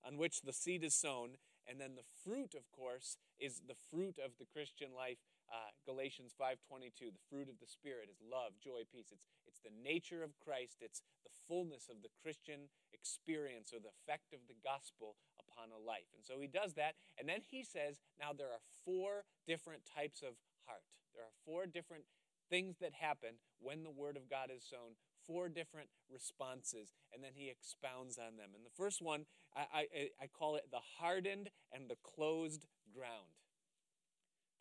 [0.05, 1.39] on which the seed is sown,
[1.69, 5.19] and then the fruit, of course, is the fruit of the Christian life
[5.53, 9.13] uh, Galatians 5:22, the fruit of the spirit is love, joy, peace.
[9.13, 10.79] It's it's the nature of Christ.
[10.81, 15.17] It's the fullness of the Christian experience or the effect of the gospel
[15.53, 16.09] upon a life.
[16.17, 20.23] And so he does that, and then he says, now there are four different types
[20.23, 20.35] of
[20.65, 20.83] heart.
[21.15, 22.05] There are four different
[22.49, 27.33] things that happen when the word of God is sown, four different responses, and then
[27.35, 28.51] he expounds on them.
[28.55, 33.37] And the first one, I, I, I call it the hardened and the closed ground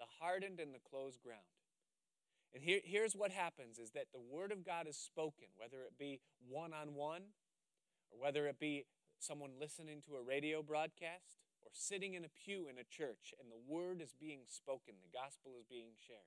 [0.02, 1.46] the hardened and the closed ground.
[2.54, 5.94] And here, here's what happens is that the word of God is spoken, whether it
[5.98, 7.22] be one on one,
[8.10, 8.86] or whether it be
[9.22, 13.50] someone listening to a radio broadcast, or sitting in a pew in a church, and
[13.52, 16.20] the word is being spoken, the gospel is being shared.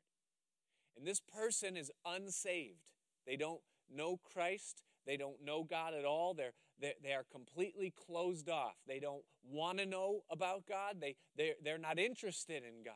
[0.96, 2.92] And this person is unsaved.
[3.26, 3.61] They don't
[3.92, 4.85] know Christ.
[5.07, 6.35] They don't know God at all.
[6.35, 8.76] They're, they're, they are completely closed off.
[8.87, 10.96] They don't want to know about God.
[11.00, 12.94] They, they're, they're not interested in God.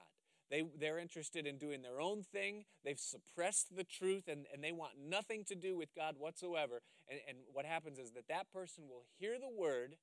[0.50, 2.64] They, they're interested in doing their own thing.
[2.84, 6.80] They've suppressed the truth and, and they want nothing to do with God whatsoever.
[7.08, 9.96] And, and what happens is that that person will hear the word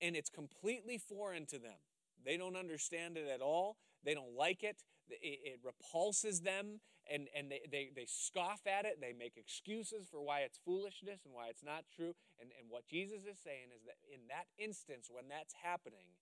[0.00, 1.78] and it's completely foreign to them.
[2.24, 3.76] They don't understand it at all.
[4.04, 4.82] They don't like it.
[5.10, 8.98] It, it repulses them and, and they, they, they scoff at it.
[9.00, 12.14] They make excuses for why it's foolishness and why it's not true.
[12.40, 16.16] And, and what Jesus is saying is that in that instance, when that's happening,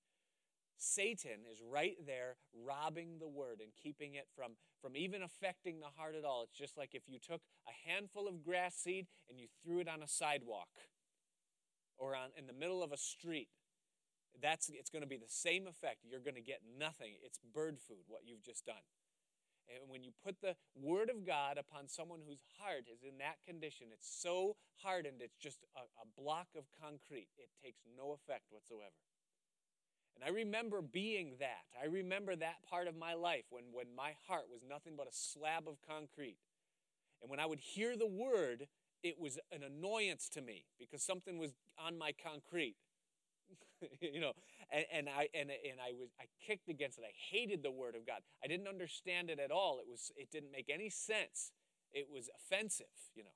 [0.82, 5.94] Satan is right there robbing the word and keeping it from, from even affecting the
[5.96, 6.42] heart at all.
[6.42, 9.88] It's just like if you took a handful of grass seed and you threw it
[9.88, 10.68] on a sidewalk
[11.98, 13.48] or on, in the middle of a street.
[14.42, 16.02] That's, it's going to be the same effect.
[16.02, 17.14] You're going to get nothing.
[17.22, 18.82] It's bird food, what you've just done.
[19.70, 23.38] And when you put the word of God upon someone whose heart is in that
[23.46, 27.30] condition, it's so hardened, it's just a, a block of concrete.
[27.38, 28.98] It takes no effect whatsoever.
[30.14, 31.64] And I remember being that.
[31.80, 35.12] I remember that part of my life when, when my heart was nothing but a
[35.12, 36.36] slab of concrete.
[37.20, 38.66] And when I would hear the word,
[39.02, 42.76] it was an annoyance to me because something was on my concrete.
[44.00, 44.32] you know,
[44.70, 47.04] and, and I and, and I was I kicked against it.
[47.04, 48.20] I hated the word of God.
[48.42, 49.78] I didn't understand it at all.
[49.80, 51.52] It was it didn't make any sense.
[51.92, 53.30] It was offensive, you know.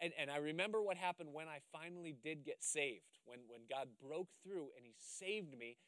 [0.00, 3.88] And, and I remember what happened when I finally did get saved, when, when God
[3.96, 5.78] broke through and He saved me.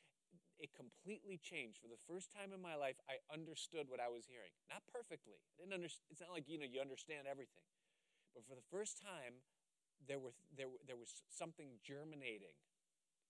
[0.58, 1.78] It completely changed.
[1.78, 4.50] For the first time in my life, I understood what I was hearing.
[4.66, 5.38] Not perfectly.
[5.54, 6.10] I didn't understand.
[6.10, 7.62] It's not like you know you understand everything,
[8.34, 9.38] but for the first time,
[10.06, 12.58] there were there there was something germinating.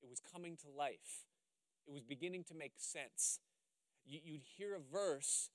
[0.01, 1.29] It was coming to life.
[1.87, 3.41] It was beginning to make sense.
[4.07, 5.51] You, you'd hear a verse,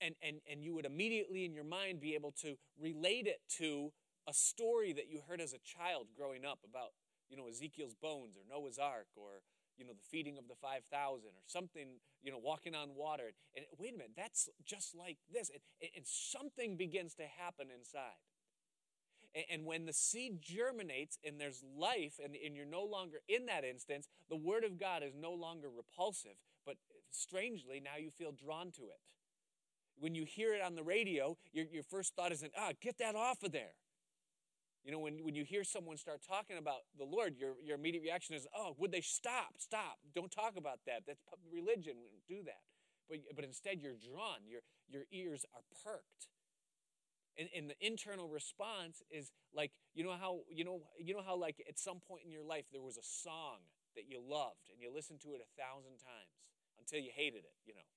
[0.00, 3.92] and and and you would immediately in your mind be able to relate it to
[4.28, 6.90] a story that you heard as a child growing up about,
[7.28, 9.42] you know, Ezekiel's bones or Noah's Ark or,
[9.78, 10.90] you know, the feeding of the 5,000
[11.26, 13.32] or something, you know, walking on water.
[13.54, 15.50] And, wait a minute, that's just like this.
[15.50, 18.20] And, and something begins to happen inside.
[19.50, 23.64] And when the seed germinates and there's life, and, and you're no longer in that
[23.64, 26.76] instance, the Word of God is no longer repulsive, but
[27.10, 29.00] strangely, now you feel drawn to it.
[29.98, 33.14] When you hear it on the radio, your, your first thought isn't, ah, get that
[33.14, 33.74] off of there.
[34.86, 38.02] You know, when, when you hear someone start talking about the Lord, your, your immediate
[38.02, 39.58] reaction is, oh, would they stop?
[39.58, 39.98] Stop.
[40.14, 41.02] Don't talk about that.
[41.08, 41.18] That's
[41.52, 41.94] religion.
[41.98, 42.62] We don't do that.
[43.10, 44.46] But, but instead, you're drawn.
[44.46, 46.30] Your, your ears are perked.
[47.36, 51.36] And, and the internal response is like, you know how, you know, you know how
[51.36, 54.80] like at some point in your life there was a song that you loved and
[54.80, 56.38] you listened to it a thousand times
[56.78, 57.90] until you hated it, you know.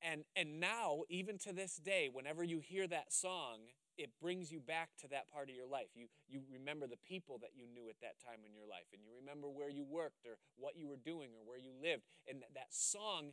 [0.00, 3.60] And and now, even to this day, whenever you hear that song,
[3.96, 5.88] it brings you back to that part of your life.
[5.94, 9.02] You you remember the people that you knew at that time in your life, and
[9.02, 12.02] you remember where you worked or what you were doing or where you lived.
[12.28, 13.32] And that, that song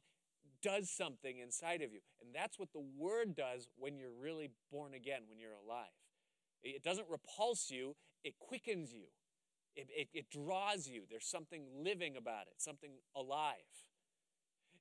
[0.62, 2.00] does something inside of you.
[2.22, 5.98] And that's what the word does when you're really born again, when you're alive.
[6.64, 9.06] It doesn't repulse you, it quickens you.
[9.76, 11.04] It, it, it draws you.
[11.10, 13.56] There's something living about it, something alive.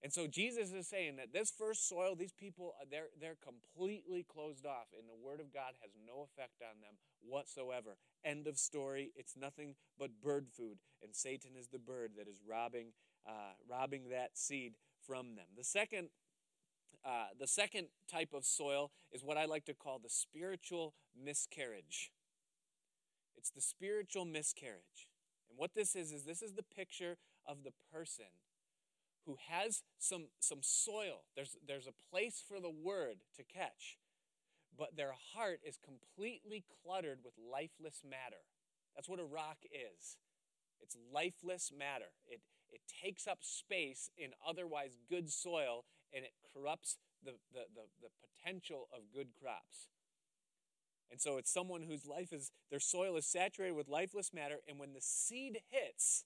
[0.02, 4.24] And so Jesus is saying that this first soil, these people, uh, they're, they're completely
[4.26, 7.98] closed off, and the Word of God has no effect on them whatsoever.
[8.24, 9.12] End of story.
[9.14, 12.92] It's nothing but bird food, and Satan is the bird that is robbing,
[13.26, 14.72] uh, robbing that seed
[15.06, 15.46] from them.
[15.54, 16.08] The second,
[17.04, 22.10] uh, the second type of soil is what I like to call the spiritual miscarriage.
[23.36, 25.08] It's the spiritual miscarriage.
[25.50, 28.26] And what this is, is this is the picture of the person
[29.26, 31.24] who has some, some soil.
[31.36, 33.98] There's, there's a place for the word to catch,
[34.76, 38.44] but their heart is completely cluttered with lifeless matter.
[38.94, 40.16] That's what a rock is.
[40.80, 42.12] It's lifeless matter.
[42.26, 47.82] It, it takes up space in otherwise good soil and it corrupts the, the, the,
[48.00, 49.88] the potential of good crops.
[51.10, 54.78] And so it's someone whose life is, their soil is saturated with lifeless matter, and
[54.78, 56.24] when the seed hits,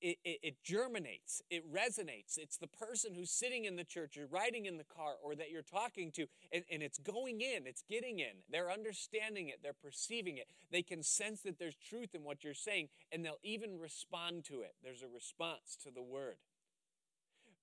[0.00, 2.38] it, it, it, germinates, it resonates.
[2.38, 5.50] It's the person who's sitting in the church, you're riding in the car, or that
[5.50, 8.42] you're talking to, and, and it's going in, it's getting in.
[8.50, 10.46] They're understanding it, they're perceiving it.
[10.70, 14.60] They can sense that there's truth in what you're saying, and they'll even respond to
[14.60, 14.74] it.
[14.82, 16.36] There's a response to the word.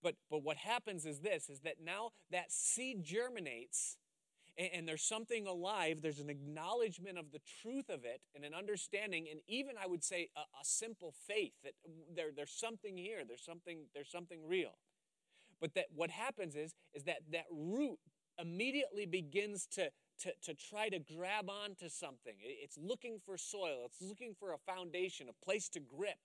[0.03, 3.97] But, but what happens is this is that now that seed germinates
[4.57, 6.01] and, and there's something alive.
[6.01, 10.03] There's an acknowledgement of the truth of it and an understanding, and even I would
[10.03, 11.73] say a, a simple faith that
[12.15, 13.21] there, there's something here.
[13.27, 13.85] There's something.
[13.93, 14.77] There's something real.
[15.59, 17.99] But that what happens is is that that root
[18.39, 19.89] immediately begins to
[20.21, 22.33] to, to try to grab onto something.
[22.41, 26.17] It's looking for soil, it's looking for a foundation, a place to grip.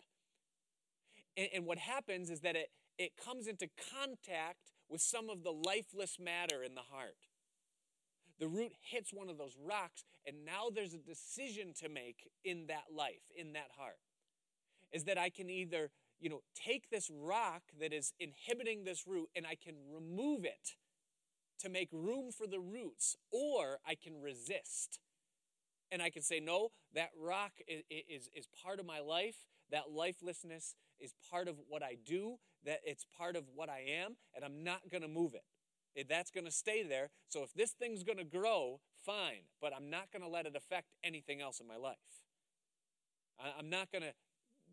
[1.36, 5.52] And, and, what happens is that it, it comes into contact with some of the
[5.52, 7.16] lifeless matter in the heart
[8.42, 12.66] the root hits one of those rocks, and now there's a decision to make in
[12.66, 14.00] that life, in that heart.
[14.90, 19.28] Is that I can either, you know, take this rock that is inhibiting this root
[19.36, 20.74] and I can remove it
[21.60, 24.98] to make room for the roots, or I can resist.
[25.92, 29.36] And I can say, no, that rock is, is, is part of my life.
[29.70, 34.16] That lifelessness is part of what I do, that it's part of what I am,
[34.34, 35.44] and I'm not going to move it.
[36.08, 37.10] That's going to stay there.
[37.28, 40.56] So if this thing's going to grow, fine, but I'm not going to let it
[40.56, 41.96] affect anything else in my life.
[43.58, 44.12] I'm not going to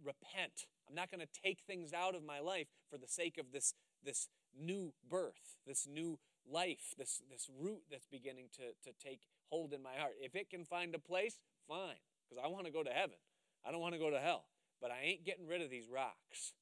[0.04, 0.68] repent.
[0.88, 3.74] I'm not going to take things out of my life for the sake of this,
[4.04, 4.28] this
[4.58, 6.20] new birth, this new
[6.52, 10.14] life, this, this root that's beginning to, to take hold in my heart.
[10.22, 13.18] If it can find a place, fine, because I want to go to heaven.
[13.66, 14.46] I don't want to go to hell,
[14.82, 16.54] but I ain't getting rid of these rocks.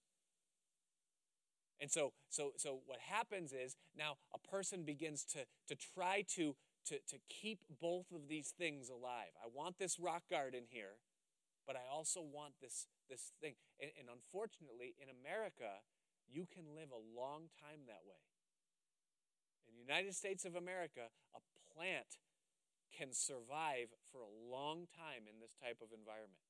[1.80, 6.56] And so, so, so what happens is now a person begins to, to try to,
[6.88, 9.32] to, to keep both of these things alive.
[9.44, 10.98] I want this rock garden here,
[11.68, 13.54] but I also want this, this thing.
[13.80, 15.86] And, and unfortunately, in America,
[16.28, 18.26] you can live a long time that way.
[19.70, 21.42] In the United States of America, a
[21.76, 22.18] plant
[22.98, 26.42] can survive for a long time in this type of environment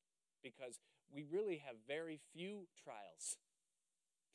[0.42, 0.80] because
[1.12, 3.38] we really have very few trials.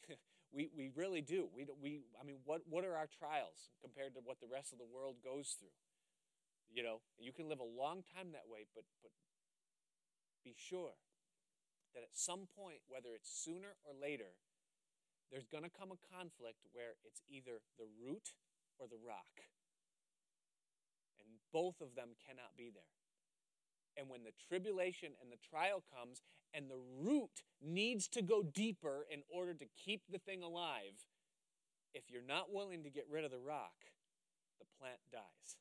[0.53, 1.49] We, we really do.
[1.57, 4.79] We, we, I mean, what, what are our trials compared to what the rest of
[4.79, 5.73] the world goes through?
[6.69, 9.13] You know, you can live a long time that way, but, but
[10.45, 11.01] be sure
[11.97, 14.37] that at some point, whether it's sooner or later,
[15.33, 18.37] there's going to come a conflict where it's either the root
[18.77, 19.33] or the rock.
[21.21, 22.93] And both of them cannot be there.
[23.97, 26.23] And when the tribulation and the trial comes
[26.55, 31.07] and the root needs to go deeper in order to keep the thing alive,
[31.95, 33.75] if you're not willing to get rid of the rock,
[34.59, 35.57] the plant dies.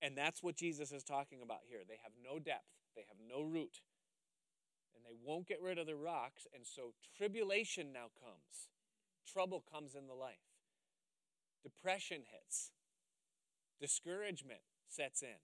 [0.00, 1.80] And that's what Jesus is talking about here.
[1.86, 3.82] They have no depth, they have no root,
[4.94, 6.46] and they won't get rid of the rocks.
[6.54, 8.70] And so tribulation now comes,
[9.26, 10.36] trouble comes in the life,
[11.64, 12.70] depression hits,
[13.80, 15.40] discouragement sets in.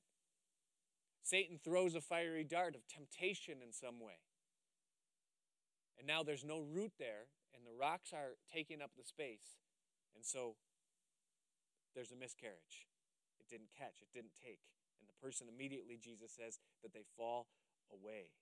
[1.23, 4.21] Satan throws a fiery dart of temptation in some way.
[5.99, 9.63] And now there's no root there, and the rocks are taking up the space.
[10.15, 10.57] And so
[11.95, 12.89] there's a miscarriage.
[13.41, 14.61] It didn't catch, it didn't take.
[15.01, 17.47] And the person immediately, Jesus says, that they fall
[17.93, 18.33] away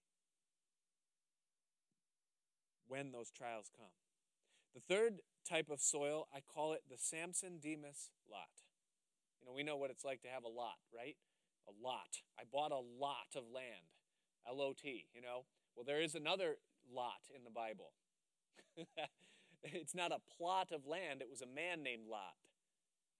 [2.89, 3.95] when those trials come.
[4.75, 8.49] The third type of soil, I call it the Samson Demas lot.
[9.43, 11.17] You know, we know what it's like to have a lot, right?
[11.67, 12.23] A lot.
[12.39, 13.91] I bought a lot of land.
[14.47, 15.47] L O T, you know?
[15.75, 17.93] Well, there is another lot in the Bible.
[19.63, 22.39] it's not a plot of land, it was a man named Lot.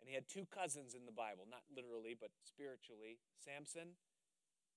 [0.01, 3.95] And he had two cousins in the Bible, not literally, but spiritually Samson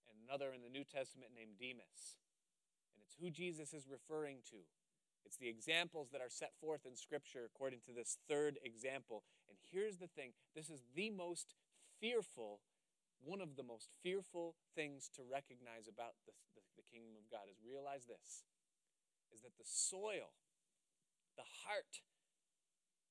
[0.05, 2.21] and another in the New Testament named Demas.
[2.93, 4.61] And it's who Jesus is referring to.
[5.25, 9.23] It's the examples that are set forth in Scripture according to this third example.
[9.49, 11.55] And here's the thing this is the most
[11.99, 12.61] fearful,
[13.23, 17.49] one of the most fearful things to recognize about the, the, the kingdom of God
[17.49, 18.45] is realize this
[19.33, 20.31] is that the soil,
[21.35, 21.99] the heart,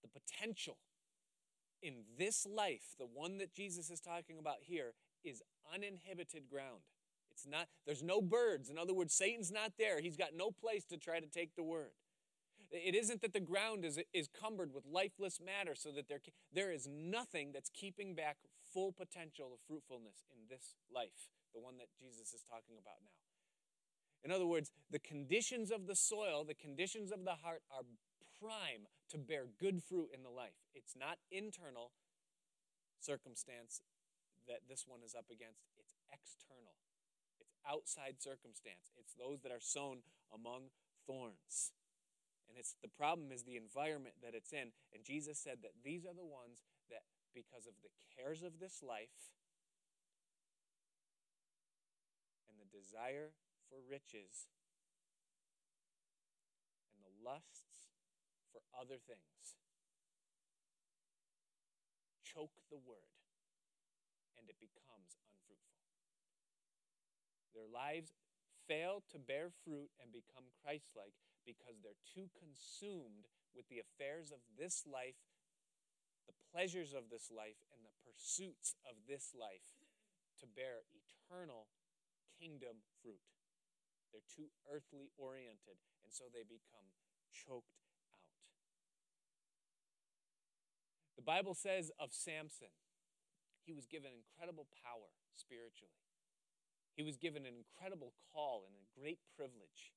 [0.01, 0.79] the potential
[1.83, 5.43] in this life, the one that Jesus is talking about here, is
[5.73, 6.81] uninhibited ground.
[7.31, 8.71] It's not, there's no birds.
[8.71, 10.01] In other words, Satan's not there.
[10.01, 11.91] He's got no place to try to take the word.
[12.75, 16.19] It isn't that the ground is, is cumbered with lifeless matter so that there,
[16.53, 18.39] there is nothing that's keeping back
[18.73, 23.15] full potential of fruitfulness in this life, the one that Jesus is talking about now.
[24.25, 27.87] In other words, the conditions of the soil, the conditions of the heart are
[28.43, 30.59] prime to bear good fruit in the life.
[30.75, 31.93] It's not internal
[32.99, 33.83] circumstance
[34.49, 36.75] that this one is up against, it's external.
[37.39, 38.91] It's outside circumstance.
[38.99, 40.03] It's those that are sown
[40.33, 40.73] among
[41.07, 41.73] thorns.
[42.49, 44.71] And it's the problem is the environment that it's in.
[44.93, 47.03] And Jesus said that these are the ones that,
[47.35, 49.35] because of the cares of this life
[52.47, 53.35] and the desire
[53.67, 54.47] for riches
[56.95, 57.91] and the lusts
[58.53, 59.59] for other things,
[62.23, 63.15] choke the word
[64.39, 65.87] and it becomes unfruitful.
[67.55, 68.15] Their lives
[68.67, 71.15] fail to bear fruit and become Christ like
[71.47, 75.21] because they're too consumed with the affairs of this life,
[76.27, 79.77] the pleasures of this life, and the pursuits of this life
[80.41, 81.69] to bear eternal
[82.41, 83.23] kingdom fruit.
[84.11, 86.95] They're too earthly oriented, and so they become
[87.35, 87.79] choked
[88.11, 88.31] out.
[91.17, 92.75] The Bible says of Samson,
[93.65, 96.05] he was given incredible power spiritually.
[96.95, 99.91] He was given an incredible call and a great privilege.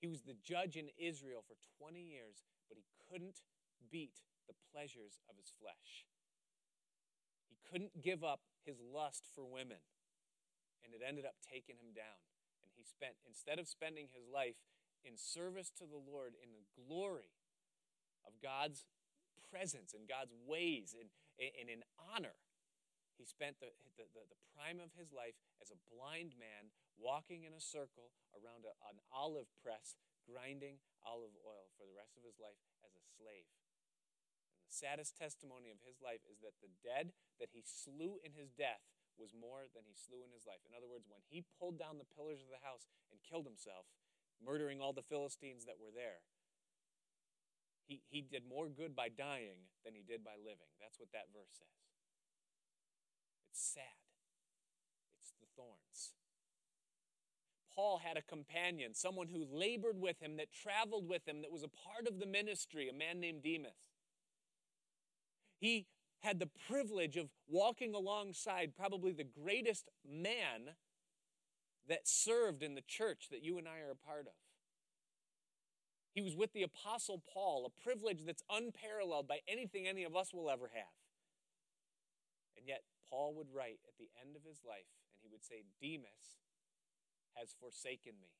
[0.00, 3.44] He was the judge in Israel for 20 years, but he couldn't
[3.92, 6.08] beat the pleasures of his flesh.
[7.52, 9.84] He couldn't give up his lust for women,
[10.80, 12.24] and it ended up taking him down.
[12.64, 14.56] And he spent, instead of spending his life
[15.04, 17.36] in service to the Lord in the glory
[18.24, 18.88] of God's
[19.52, 22.40] presence and God's ways and, and in honor,
[23.20, 23.68] he spent the,
[24.00, 28.16] the, the, the, prime of his life as a blind man walking in a circle
[28.32, 32.96] around a, an olive press, grinding olive oil for the rest of his life as
[32.96, 33.44] a slave.
[34.56, 38.32] And the saddest testimony of his life is that the dead that he slew in
[38.32, 38.80] his death
[39.20, 40.64] was more than he slew in his life.
[40.64, 43.84] In other words, when he pulled down the pillars of the house and killed himself,
[44.40, 46.24] murdering all the Philistines that were there,
[47.84, 50.72] he, he did more good by dying than he did by living.
[50.80, 51.89] That's what that verse says.
[53.60, 53.82] Sad.
[55.20, 56.14] It's the thorns.
[57.74, 61.62] Paul had a companion, someone who labored with him, that traveled with him, that was
[61.62, 63.76] a part of the ministry, a man named Demas.
[65.58, 65.86] He
[66.20, 70.74] had the privilege of walking alongside probably the greatest man
[71.86, 74.32] that served in the church that you and I are a part of.
[76.14, 80.32] He was with the Apostle Paul, a privilege that's unparalleled by anything any of us
[80.32, 80.96] will ever have.
[82.56, 85.66] And yet, Paul would write at the end of his life, and he would say,
[85.82, 86.38] Demas
[87.34, 88.30] has forsaken me,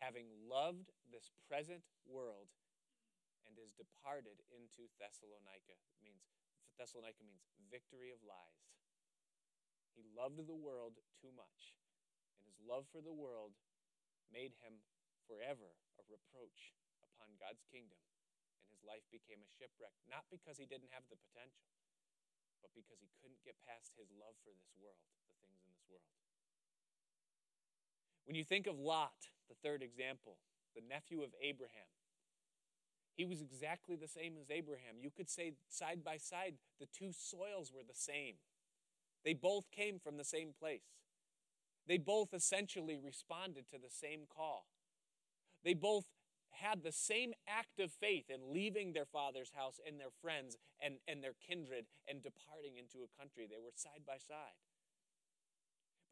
[0.00, 2.48] having loved this present world
[3.44, 5.76] and is departed into Thessalonica.
[5.76, 6.24] It means
[6.80, 8.72] Thessalonica means victory of lies.
[9.92, 11.76] He loved the world too much,
[12.40, 13.52] and his love for the world
[14.32, 14.80] made him
[15.28, 16.72] forever a reproach
[17.04, 18.00] upon God's kingdom,
[18.64, 21.68] and his life became a shipwreck, not because he didn't have the potential,
[22.62, 24.96] but because he couldn't get past his love for this world,
[25.26, 26.06] the things in this world.
[28.24, 30.38] When you think of Lot, the third example,
[30.78, 31.90] the nephew of Abraham,
[33.14, 34.96] he was exactly the same as Abraham.
[35.02, 38.40] You could say side by side, the two soils were the same.
[39.24, 40.86] They both came from the same place.
[41.86, 44.66] They both essentially responded to the same call.
[45.64, 46.06] They both
[46.52, 50.96] had the same act of faith in leaving their father's house and their friends and,
[51.08, 53.46] and their kindred and departing into a country.
[53.48, 54.58] They were side by side.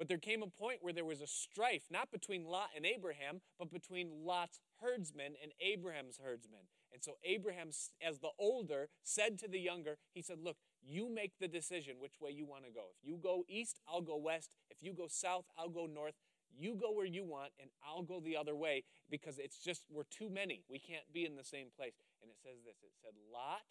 [0.01, 3.43] But there came a point where there was a strife, not between Lot and Abraham,
[3.59, 6.72] but between Lot's herdsmen and Abraham's herdsmen.
[6.91, 7.68] And so Abraham,
[8.01, 12.14] as the older, said to the younger, he said, Look, you make the decision which
[12.18, 12.86] way you want to go.
[12.99, 14.57] If you go east, I'll go west.
[14.70, 16.14] If you go south, I'll go north.
[16.57, 20.09] You go where you want, and I'll go the other way because it's just, we're
[20.11, 20.62] too many.
[20.66, 21.94] We can't be in the same place.
[22.22, 23.64] And it says this it said, Lot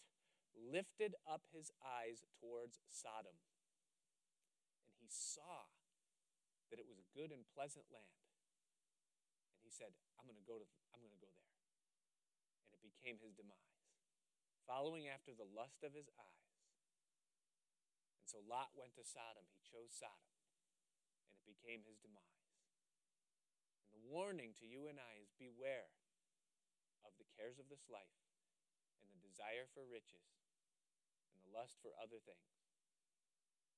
[0.56, 3.36] lifted up his eyes towards Sodom,
[4.90, 5.70] and he saw
[6.72, 8.20] that it was a good and pleasant land.
[9.60, 11.54] And he said, I'm going to go to, I'm going to go there.
[12.70, 13.80] And it became his demise,
[14.66, 16.48] following after the lust of his eyes.
[18.22, 19.46] And so Lot went to Sodom.
[19.54, 20.34] He chose Sodom,
[21.32, 22.49] and it became his demise
[23.98, 25.90] warning to you and I is beware
[27.06, 28.20] of the cares of this life
[29.02, 30.38] and the desire for riches
[31.34, 32.52] and the lust for other things.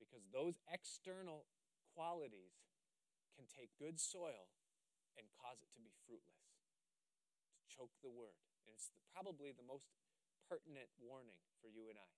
[0.02, 1.46] Because those external
[1.94, 2.58] qualities
[3.38, 4.50] can take good soil
[5.16, 6.58] and cause it to be fruitless,
[7.60, 8.42] to choke the word.
[8.66, 9.88] And it's the, probably the most
[10.50, 12.12] pertinent warning for you and I.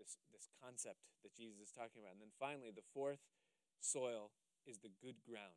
[0.00, 2.18] This, this concept that Jesus is talking about.
[2.18, 3.22] And then finally, the fourth
[3.78, 4.34] soil
[4.66, 5.54] is the good ground.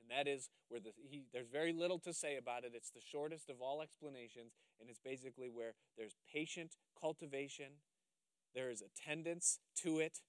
[0.00, 2.72] And that is where the, he, there's very little to say about it.
[2.74, 7.82] It's the shortest of all explanations, and it's basically where there's patient cultivation,
[8.54, 10.20] there is attendance to it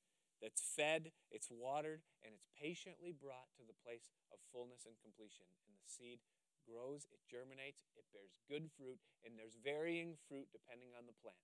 [0.42, 5.50] that's fed, it's watered, and it's patiently brought to the place of fullness and completion.
[5.66, 6.22] And the seed
[6.68, 11.42] grows, it germinates, it bears good fruit, and there's varying fruit depending on the plant.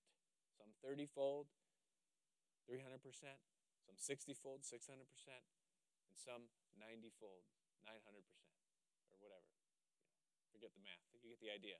[0.59, 1.49] Some 30 fold,
[2.69, 2.99] 300%,
[3.83, 7.47] some 60 fold, 600%, and some 90 fold,
[7.85, 7.99] 900%
[9.11, 9.47] or whatever.
[10.27, 11.03] You know, forget the math.
[11.11, 11.77] You get the idea.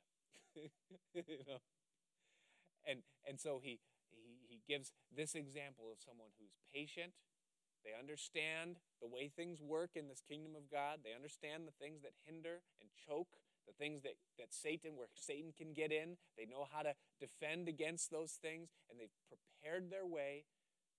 [1.15, 1.63] you know?
[2.83, 3.79] And, and so he,
[4.11, 7.15] he, he gives this example of someone who's patient.
[7.83, 11.03] They understand the way things work in this kingdom of God.
[11.03, 13.35] They understand the things that hinder and choke,
[13.67, 16.15] the things that, that Satan, where Satan can get in.
[16.39, 20.47] They know how to defend against those things, and they've prepared their way.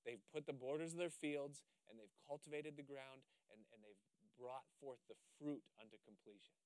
[0.04, 3.24] They've put the borders of their fields, and they've cultivated the ground,
[4.44, 6.60] brought forth the fruit unto completion.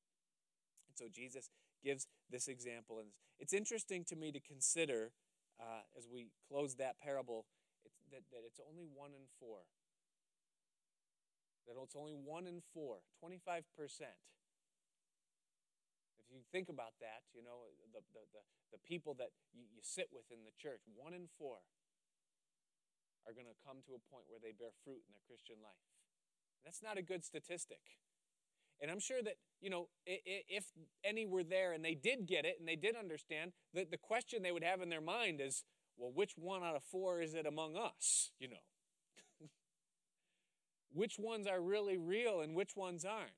[0.91, 2.99] And so Jesus gives this example.
[2.99, 5.15] And it's interesting to me to consider
[5.63, 7.47] uh, as we close that parable
[8.11, 9.63] that, that it's only one in four.
[11.71, 13.63] That it's only one in four, 25%.
[16.19, 18.43] If you think about that, you know, the, the, the,
[18.75, 21.61] the people that you, you sit with in the church, one in four
[23.29, 25.85] are going to come to a point where they bear fruit in their Christian life.
[26.69, 27.81] That's not a good statistic.
[28.83, 30.67] And I'm sure that, you know, if
[31.03, 34.43] any were there and they did get it and they did understand, that the question
[34.43, 35.65] they would have in their mind is,
[35.97, 38.57] well, which one out of four is it among us, you know?
[40.93, 43.31] which ones are really real and which ones aren't?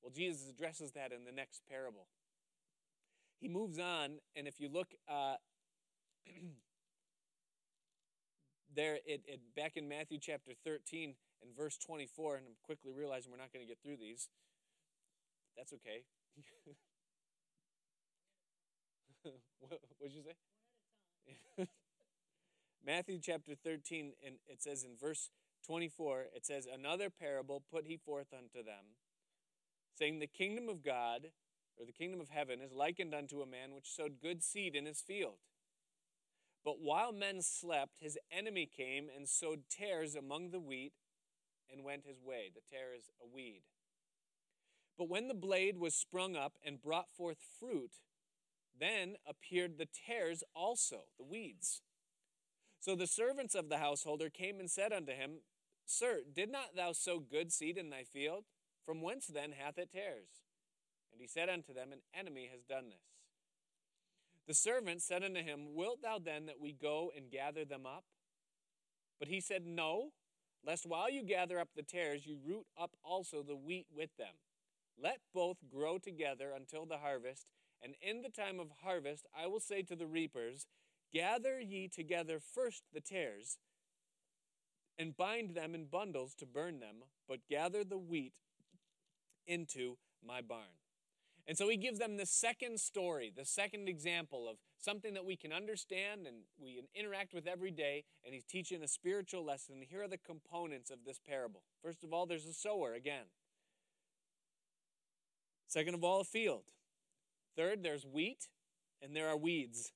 [0.00, 2.06] Well, Jesus addresses that in the next parable.
[3.40, 5.34] He moves on, and if you look uh,
[8.76, 13.30] there, it, it, back in Matthew chapter 13, in verse 24, and I'm quickly realizing
[13.30, 14.28] we're not going to get through these.
[15.56, 16.04] That's okay.
[19.60, 20.34] what did you say?
[22.86, 25.30] Matthew chapter 13, and it says in verse
[25.66, 28.96] 24, it says, Another parable put he forth unto them,
[29.94, 31.26] saying, The kingdom of God,
[31.78, 34.86] or the kingdom of heaven, is likened unto a man which sowed good seed in
[34.86, 35.36] his field.
[36.64, 40.92] But while men slept, his enemy came and sowed tares among the wheat
[41.72, 42.50] and went his way.
[42.54, 43.62] The tare is a weed.
[44.98, 47.92] But when the blade was sprung up and brought forth fruit,
[48.78, 51.82] then appeared the tares also, the weeds.
[52.80, 55.40] So the servants of the householder came and said unto him,
[55.84, 58.44] Sir, did not thou sow good seed in thy field?
[58.84, 60.42] From whence then hath it tares?
[61.12, 63.10] And he said unto them, An enemy has done this.
[64.46, 68.04] The servant said unto him, Wilt thou then that we go and gather them up?
[69.18, 70.12] But he said, No,
[70.64, 74.34] lest while you gather up the tares, you root up also the wheat with them.
[75.02, 77.46] Let both grow together until the harvest,
[77.82, 80.66] and in the time of harvest I will say to the reapers,
[81.12, 83.58] Gather ye together first the tares,
[84.98, 86.96] and bind them in bundles to burn them,
[87.26, 88.34] but gather the wheat
[89.46, 90.79] into my barn.
[91.50, 95.34] And so he gives them the second story, the second example of something that we
[95.34, 99.82] can understand and we interact with every day, and he's teaching a spiritual lesson.
[99.82, 101.64] Here are the components of this parable.
[101.82, 103.24] First of all, there's a sower again.
[105.66, 106.62] Second of all, a field.
[107.56, 108.48] Third, there's wheat
[109.02, 109.92] and there are weeds.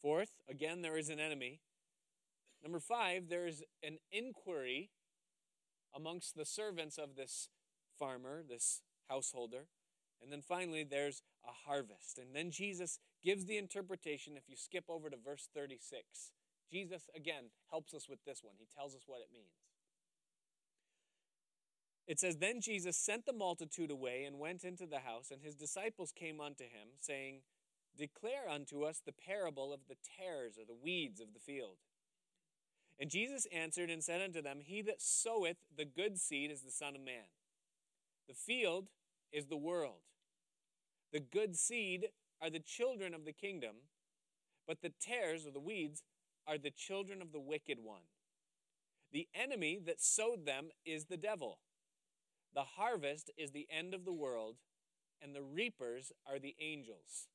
[0.00, 1.58] Fourth, again, there is an enemy.
[2.62, 4.90] Number five, there is an inquiry
[5.92, 7.48] amongst the servants of this
[7.98, 9.66] farmer, this householder.
[10.22, 12.18] And then finally, there's a harvest.
[12.18, 14.36] And then Jesus gives the interpretation.
[14.36, 16.32] If you skip over to verse 36,
[16.70, 18.54] Jesus again helps us with this one.
[18.58, 19.56] He tells us what it means.
[22.06, 25.54] It says, Then Jesus sent the multitude away and went into the house, and his
[25.54, 27.42] disciples came unto him, saying,
[27.96, 31.76] Declare unto us the parable of the tares or the weeds of the field.
[32.98, 36.70] And Jesus answered and said unto them, He that soweth the good seed is the
[36.70, 37.30] Son of Man.
[38.28, 38.88] The field
[39.32, 40.02] is the world.
[41.12, 42.08] The good seed
[42.40, 43.76] are the children of the kingdom,
[44.66, 46.02] but the tares or the weeds
[46.46, 48.02] are the children of the wicked one.
[49.12, 51.58] The enemy that sowed them is the devil.
[52.54, 54.56] The harvest is the end of the world,
[55.20, 57.28] and the reapers are the angels.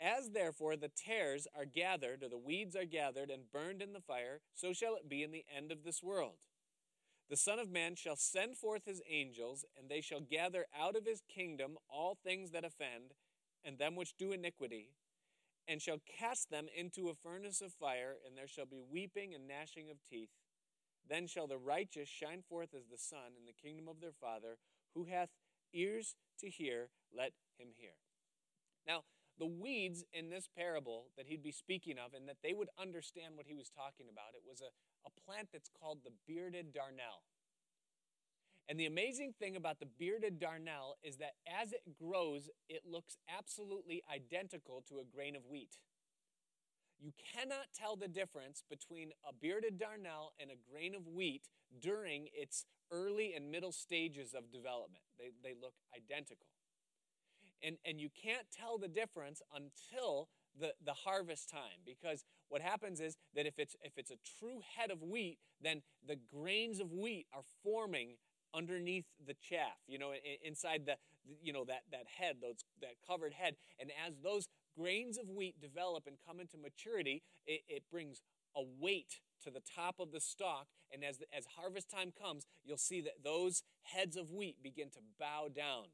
[0.00, 4.00] As therefore the tares are gathered, or the weeds are gathered and burned in the
[4.00, 6.38] fire, so shall it be in the end of this world.
[7.30, 11.06] The Son of Man shall send forth his angels, and they shall gather out of
[11.06, 13.14] his kingdom all things that offend,
[13.64, 14.88] and them which do iniquity,
[15.68, 19.46] and shall cast them into a furnace of fire, and there shall be weeping and
[19.46, 20.30] gnashing of teeth.
[21.08, 24.58] Then shall the righteous shine forth as the sun in the kingdom of their Father.
[24.94, 25.28] Who hath
[25.72, 27.92] ears to hear, let him hear.
[28.88, 29.04] Now,
[29.40, 33.34] the weeds in this parable that he'd be speaking of, and that they would understand
[33.34, 34.70] what he was talking about, it was a,
[35.08, 37.24] a plant that's called the bearded darnel.
[38.68, 43.16] And the amazing thing about the bearded darnel is that as it grows, it looks
[43.36, 45.78] absolutely identical to a grain of wheat.
[47.00, 51.48] You cannot tell the difference between a bearded darnel and a grain of wheat
[51.80, 55.02] during its early and middle stages of development.
[55.18, 56.46] They, they look identical.
[57.62, 63.00] And, and you can't tell the difference until the, the harvest time because what happens
[63.00, 66.90] is that if it's if it's a true head of wheat then the grains of
[66.90, 68.16] wheat are forming
[68.52, 70.96] underneath the chaff you know inside the
[71.40, 75.60] you know that that head those that covered head and as those grains of wheat
[75.60, 78.22] develop and come into maturity, it, it brings
[78.56, 80.66] a weight to the top of the stalk.
[80.92, 84.98] And as, as harvest time comes, you'll see that those heads of wheat begin to
[85.18, 85.84] bow down.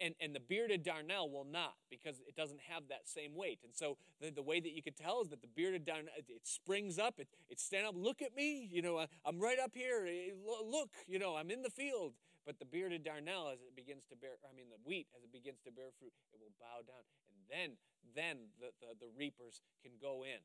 [0.00, 3.60] And, and the bearded darnel will not because it doesn't have that same weight.
[3.62, 6.26] And so the, the way that you could tell is that the bearded darnel, it,
[6.42, 9.70] springs up, it, it stand up, look at me, you know, I, I'm right up
[9.72, 10.34] here, eh,
[10.66, 12.14] look, you know, I'm in the field.
[12.44, 15.32] But the bearded darnel, as it begins to bear, I mean, the wheat, as it
[15.32, 17.76] begins to bear fruit, it will bow down and then
[18.14, 20.38] then the, the, the reapers can go in.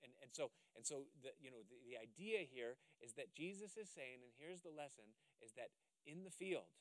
[0.00, 3.76] And, and so, and so the, you know, the, the idea here is that Jesus
[3.76, 5.04] is saying, and here's the lesson,
[5.44, 5.76] is that
[6.08, 6.72] in the field,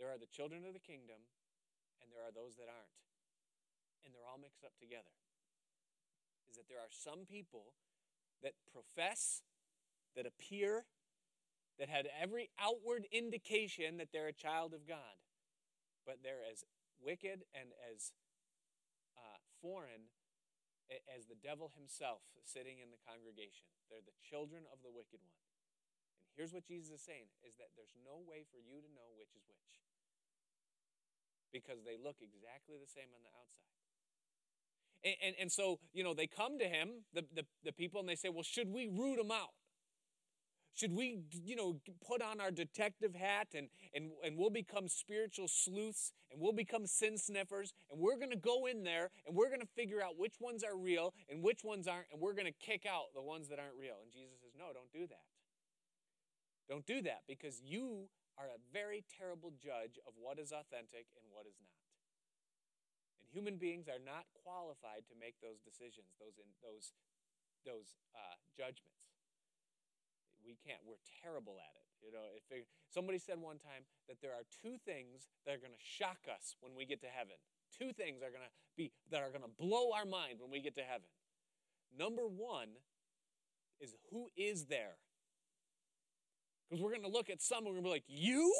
[0.00, 1.20] there are the children of the kingdom
[2.00, 2.96] and there are those that aren't.
[4.00, 5.12] And they're all mixed up together.
[6.48, 7.76] Is that there are some people
[8.40, 9.44] that profess,
[10.16, 10.88] that appear,
[11.76, 15.20] that had every outward indication that they're a child of God,
[16.08, 16.64] but they're as
[16.98, 18.16] wicked and as
[19.14, 20.08] uh, foreign
[20.90, 23.68] as the devil himself sitting in the congregation.
[23.86, 25.44] They're the children of the wicked one.
[26.26, 29.14] And here's what Jesus is saying is that there's no way for you to know
[29.14, 29.89] which is which.
[31.52, 33.60] Because they look exactly the same on the outside.
[35.02, 38.08] And, and, and so, you know, they come to him, the, the, the people, and
[38.08, 39.54] they say, well, should we root them out?
[40.74, 45.48] Should we, you know, put on our detective hat and, and, and we'll become spiritual
[45.48, 49.48] sleuths and we'll become sin sniffers and we're going to go in there and we're
[49.48, 52.46] going to figure out which ones are real and which ones aren't and we're going
[52.46, 53.96] to kick out the ones that aren't real?
[54.02, 55.26] And Jesus says, no, don't do that.
[56.68, 58.08] Don't do that because you
[58.40, 61.84] are a very terrible judge of what is authentic and what is not.
[63.20, 66.96] And human beings are not qualified to make those decisions, those, in, those,
[67.68, 69.00] those uh, judgments
[70.44, 70.80] we can't.
[70.84, 71.86] We're terrible at it.
[72.00, 75.76] You know, if somebody said one time that there are two things that are going
[75.76, 77.36] to shock us when we get to heaven.
[77.76, 80.60] Two things are going to be that are going to blow our mind when we
[80.60, 81.06] get to heaven.
[81.92, 82.80] Number one
[83.80, 84.96] is who is there?
[86.70, 88.54] Because we're going to look at some and we're going to be like, you?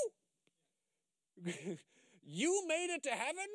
[2.26, 3.46] you made it to heaven?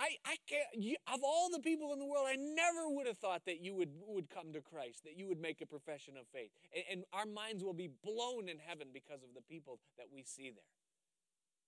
[0.00, 3.18] I, I can't, you, of all the people in the world, I never would have
[3.18, 6.26] thought that you would, would come to Christ, that you would make a profession of
[6.32, 6.50] faith.
[6.74, 10.24] And, and our minds will be blown in heaven because of the people that we
[10.24, 10.72] see there.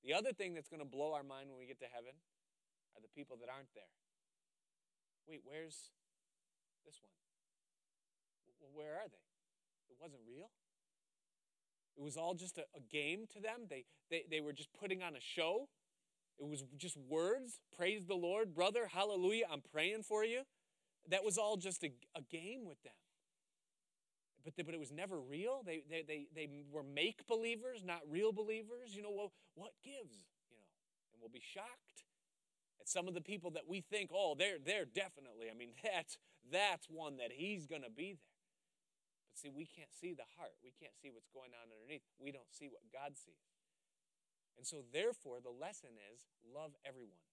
[0.02, 2.16] The other thing that's going to blow our mind when we get to heaven
[2.98, 3.92] are the people that aren't there.
[5.28, 5.94] Wait, where's
[6.82, 7.14] this one?
[8.58, 9.22] Well, where are they?
[9.92, 10.50] It wasn't real.
[11.96, 13.66] It was all just a, a game to them.
[13.68, 15.68] They, they, they were just putting on a show.
[16.38, 17.60] It was just words.
[17.76, 18.88] Praise the Lord, brother.
[18.92, 19.44] Hallelujah.
[19.50, 20.42] I'm praying for you.
[21.08, 22.92] That was all just a, a game with them.
[24.44, 25.62] But, they, but it was never real.
[25.64, 28.94] They, they, they, they were make believers, not real believers.
[28.94, 30.16] You know, well, what gives?
[30.50, 30.66] You know,
[31.12, 32.02] and we'll be shocked
[32.80, 36.18] at some of the people that we think, oh, they're, they're definitely, I mean, that's,
[36.50, 38.31] that's one that he's going to be there.
[39.32, 40.60] But see, we can't see the heart.
[40.60, 42.04] We can't see what's going on underneath.
[42.20, 43.48] We don't see what God sees.
[44.60, 47.24] And so, therefore, the lesson is love everyone.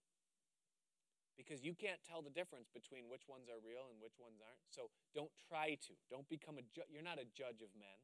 [1.36, 4.64] Because you can't tell the difference between which ones are real and which ones aren't.
[4.72, 5.94] So don't try to.
[6.08, 6.88] Don't become a judge.
[6.88, 8.00] You're not a judge of men.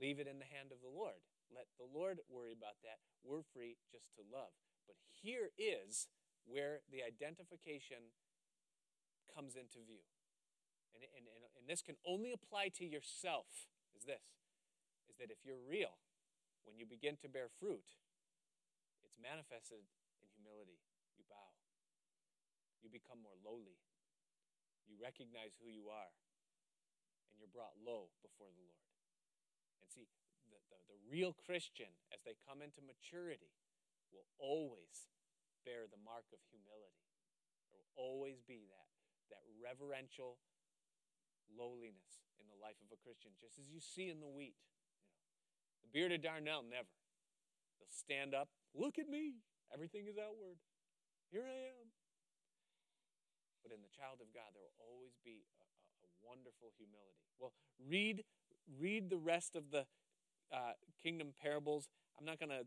[0.00, 1.20] Leave it in the hand of the Lord.
[1.52, 3.04] Let the Lord worry about that.
[3.20, 4.56] We're free just to love.
[4.88, 6.08] But here is
[6.48, 8.16] where the identification
[9.32, 10.04] comes into view.
[10.94, 13.48] And, and, and, and this can only apply to yourself,
[13.96, 14.22] is this,
[15.08, 15.96] is that if you're real,
[16.64, 17.86] when you begin to bear fruit,
[19.02, 19.82] it's manifested
[20.22, 20.78] in humility.
[21.18, 21.50] You bow.
[22.82, 23.78] You become more lowly.
[24.86, 26.14] You recognize who you are.
[27.30, 28.86] And you're brought low before the Lord.
[29.82, 30.06] And see,
[30.50, 33.50] the, the, the real Christian, as they come into maturity,
[34.14, 35.10] will always
[35.64, 37.06] bear the mark of humility.
[37.70, 38.88] There will always be that,
[39.34, 40.38] that reverential
[41.54, 44.56] lowliness in the life of a Christian, just as you see in the wheat.
[45.84, 46.90] The bearded darnel never.
[47.78, 49.40] They'll stand up, look at me,
[49.72, 50.58] everything is outward.
[51.30, 51.88] Here I am.
[53.64, 55.66] But in the child of God, there will always be a, a,
[56.04, 57.30] a wonderful humility.
[57.38, 58.26] Well, read
[58.78, 59.86] read the rest of the
[60.52, 61.88] uh, kingdom parables.
[62.18, 62.62] I'm not going to,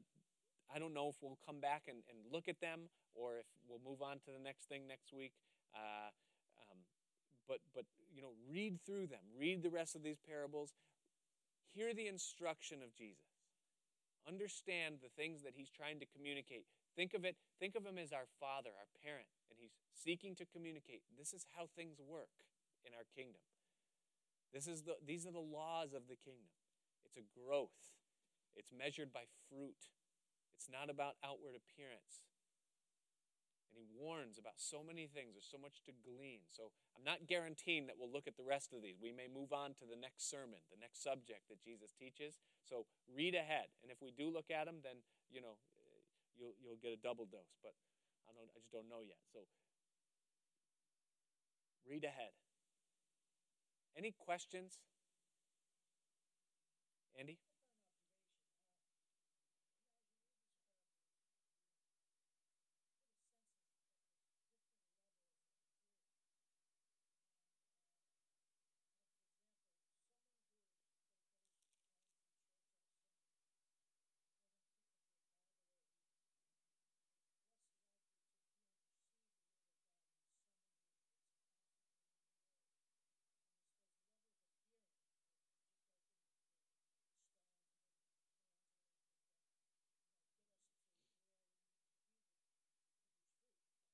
[0.73, 3.81] I don't know if we'll come back and, and look at them or if we'll
[3.85, 5.31] move on to the next thing next week.
[5.73, 6.09] Uh,
[7.47, 9.23] but, but, you know, read through them.
[9.37, 10.73] Read the rest of these parables.
[11.73, 13.35] Hear the instruction of Jesus.
[14.27, 16.65] Understand the things that he's trying to communicate.
[16.95, 20.45] Think of it, think of him as our father, our parent, and he's seeking to
[20.47, 21.03] communicate.
[21.19, 22.31] This is how things work
[22.87, 23.43] in our kingdom.
[24.53, 26.55] This is the, these are the laws of the kingdom.
[27.03, 27.93] It's a growth.
[28.55, 29.91] It's measured by fruit.
[30.55, 32.23] It's not about outward appearance.
[33.75, 35.35] And he warns about so many things.
[35.35, 36.47] There's so much to glean.
[36.47, 38.95] So I'm not guaranteeing that we'll look at the rest of these.
[39.03, 42.39] We may move on to the next sermon, the next subject that Jesus teaches.
[42.63, 43.67] So read ahead.
[43.83, 46.01] And if we do look at them, then, you know, eh,
[46.39, 47.51] you'll, you'll get a double dose.
[47.59, 47.75] But
[48.31, 49.19] I, don't, I just don't know yet.
[49.35, 49.43] So
[51.87, 52.31] read ahead.
[53.97, 54.77] Any questions?
[57.17, 57.39] Andy?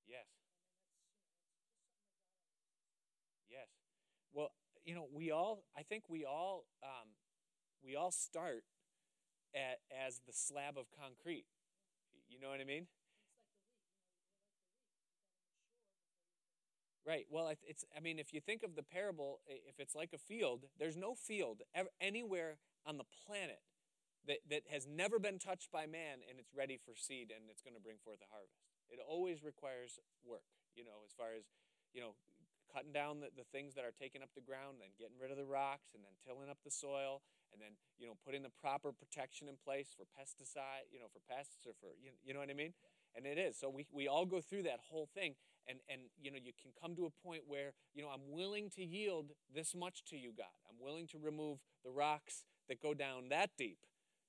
[0.08, 0.26] Yes.
[3.50, 3.68] Yes.
[4.34, 4.52] Well,
[4.86, 7.10] you know, we all, I think we all, um,
[7.84, 8.64] we all start
[9.56, 11.46] at, as the slab of concrete.
[12.30, 12.88] You know what I mean?
[17.06, 17.26] Right.
[17.32, 17.84] Well, it's.
[17.98, 21.16] I mean, if you think of the parable, if it's like a field, there's no
[21.16, 23.66] field ever, anywhere on the planet
[24.28, 27.66] that, that has never been touched by man, and it's ready for seed, and it's
[27.66, 28.62] going to bring forth a harvest.
[28.88, 30.46] It always requires work,
[30.78, 31.50] you know, as far as,
[31.92, 32.14] you know,
[32.72, 35.38] cutting down the, the things that are taking up the ground, then getting rid of
[35.38, 38.92] the rocks, and then tilling up the soil, and then, you know, putting the proper
[38.96, 42.50] protection in place for pesticide, you know, for pests or for, you, you know what
[42.50, 42.74] I mean?
[43.16, 43.60] And it is.
[43.60, 45.36] So we, we all go through that whole thing.
[45.68, 48.72] And, and, you know, you can come to a point where, you know, I'm willing
[48.72, 50.56] to yield this much to you, God.
[50.68, 53.78] I'm willing to remove the rocks that go down that deep,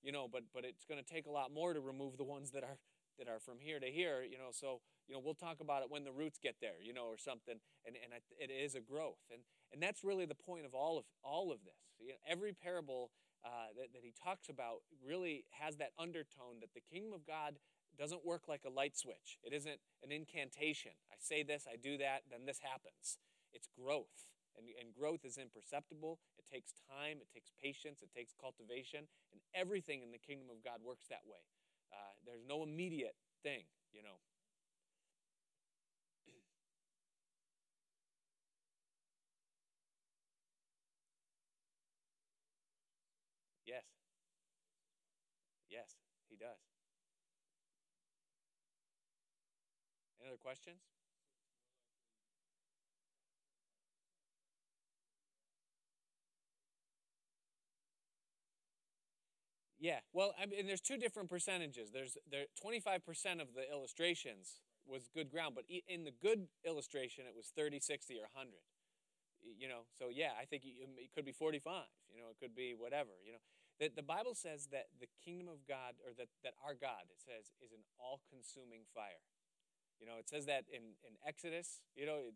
[0.02, 2.50] you know, but, but it's going to take a lot more to remove the ones
[2.50, 2.78] that are
[3.18, 5.90] that are from here to here, you know, so, you know, we'll talk about it
[5.90, 7.58] when the roots get there, you know, or something.
[7.86, 9.20] And, and it is a growth.
[9.30, 9.42] And,
[9.72, 11.80] and that's really the point of all of, all of this.
[11.98, 13.10] You know, every parable
[13.44, 17.58] uh, that, that he talks about really has that undertone that the kingdom of God
[17.98, 19.38] doesn't work like a light switch.
[19.42, 20.92] It isn't an incantation.
[21.12, 23.18] I say this, I do that, then this happens.
[23.52, 24.30] It's growth.
[24.56, 26.20] And, and growth is imperceptible.
[26.38, 30.60] It takes time, it takes patience, it takes cultivation, and everything in the kingdom of
[30.64, 31.40] God works that way.
[31.92, 34.20] Uh, there's no immediate thing, you know.
[43.66, 43.84] yes.
[45.72, 45.96] Yes,
[46.28, 46.60] he does.
[50.20, 50.80] Any other questions?
[59.80, 61.90] Yeah, well, I mean, there's two different percentages.
[61.90, 67.34] There's there 25% of the illustrations was good ground, but in the good illustration, it
[67.34, 68.62] was 30, 60, or 100.
[69.42, 71.86] You know, so yeah, I think it could be 45.
[72.14, 73.10] You know, it could be whatever.
[73.26, 73.42] You know,
[73.80, 77.20] that the Bible says that the kingdom of God, or that that our God, it
[77.20, 79.24] says, is an all-consuming fire.
[79.98, 81.80] You know, it says that in in Exodus.
[81.94, 82.34] You know,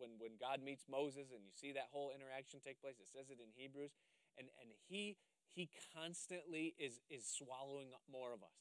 [0.00, 3.28] when when God meets Moses and you see that whole interaction take place, it says
[3.28, 3.92] it in Hebrews,
[4.40, 8.56] and and he he constantly is is swallowing up more of us.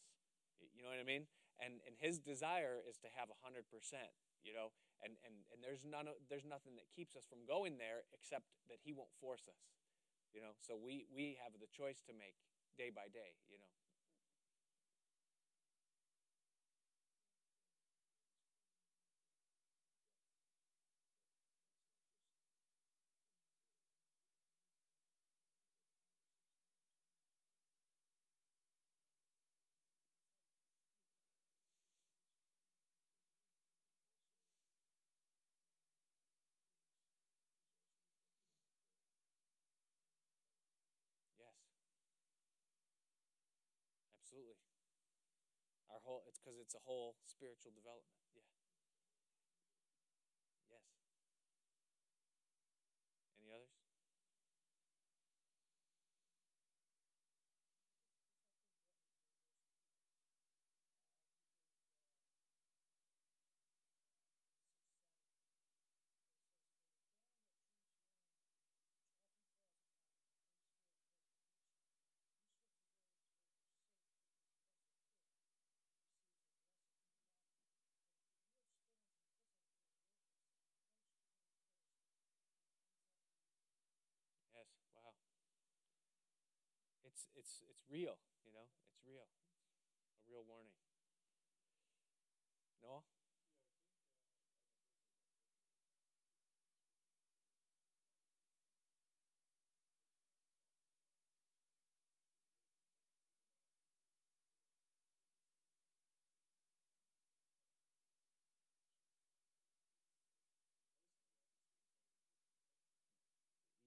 [0.76, 1.26] You know what I mean?
[1.64, 4.12] And and his desire is to have a hundred percent.
[4.44, 8.04] You know, and and and there's none there's nothing that keeps us from going there
[8.14, 9.62] except that he won't force us.
[10.34, 12.36] You know, so we we have the choice to make
[12.78, 13.36] day by day.
[13.52, 13.72] You know.
[44.20, 44.56] Absolutely.
[45.92, 48.20] Our whole it's because it's a whole spiritual development.
[48.36, 48.44] Yeah.
[50.70, 50.82] Yes.
[53.42, 53.68] Any others?
[84.54, 84.68] Yes.
[84.96, 85.14] Wow.
[87.22, 88.66] It's it's it's real, you know.
[88.90, 89.30] It's real.
[90.26, 90.74] A real warning.
[92.84, 93.04] No?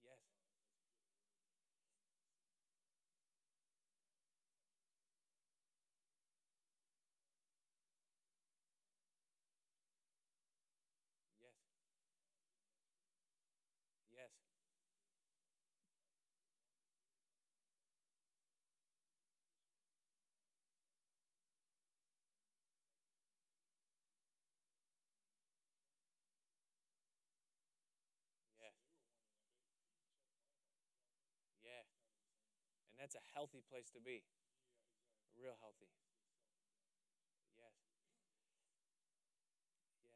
[0.03, 0.19] Yes.
[28.59, 28.69] Yeah.
[31.63, 31.83] Yeah.
[32.93, 34.23] And that's a healthy place to be.
[35.37, 35.85] Real healthy.
[37.57, 37.75] Yes.
[40.03, 40.09] Yeah.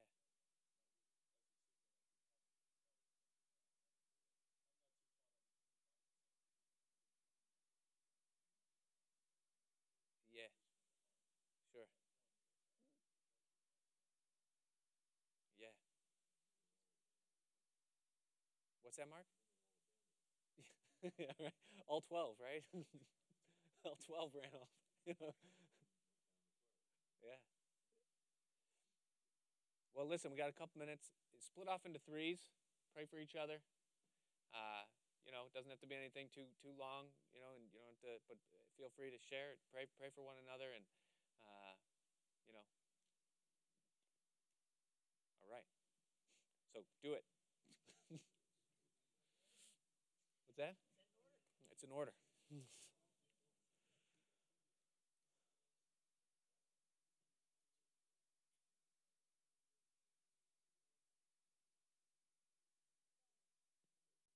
[10.31, 10.49] Yeah.
[11.71, 11.85] Sure.
[15.59, 15.69] Yeah.
[18.81, 19.38] What's that, Mark?
[21.03, 21.53] Yeah, right.
[21.87, 22.63] All 12, right?
[23.85, 24.71] All 12 ran off.
[27.23, 27.39] yeah.
[29.95, 31.11] Well, listen, we got a couple minutes.
[31.39, 32.39] Split off into threes.
[32.95, 33.59] Pray for each other.
[34.53, 34.83] Uh,
[35.25, 37.11] you know, it doesn't have to be anything too too long.
[37.35, 38.13] You know, and you don't have to.
[38.27, 38.37] But
[38.77, 39.59] feel free to share.
[39.71, 40.85] Pray pray for one another, and
[41.45, 41.73] uh,
[42.47, 42.65] you know.
[45.43, 45.65] All right.
[46.73, 47.23] So do it
[50.45, 50.88] What's that?
[51.79, 52.11] It's in order.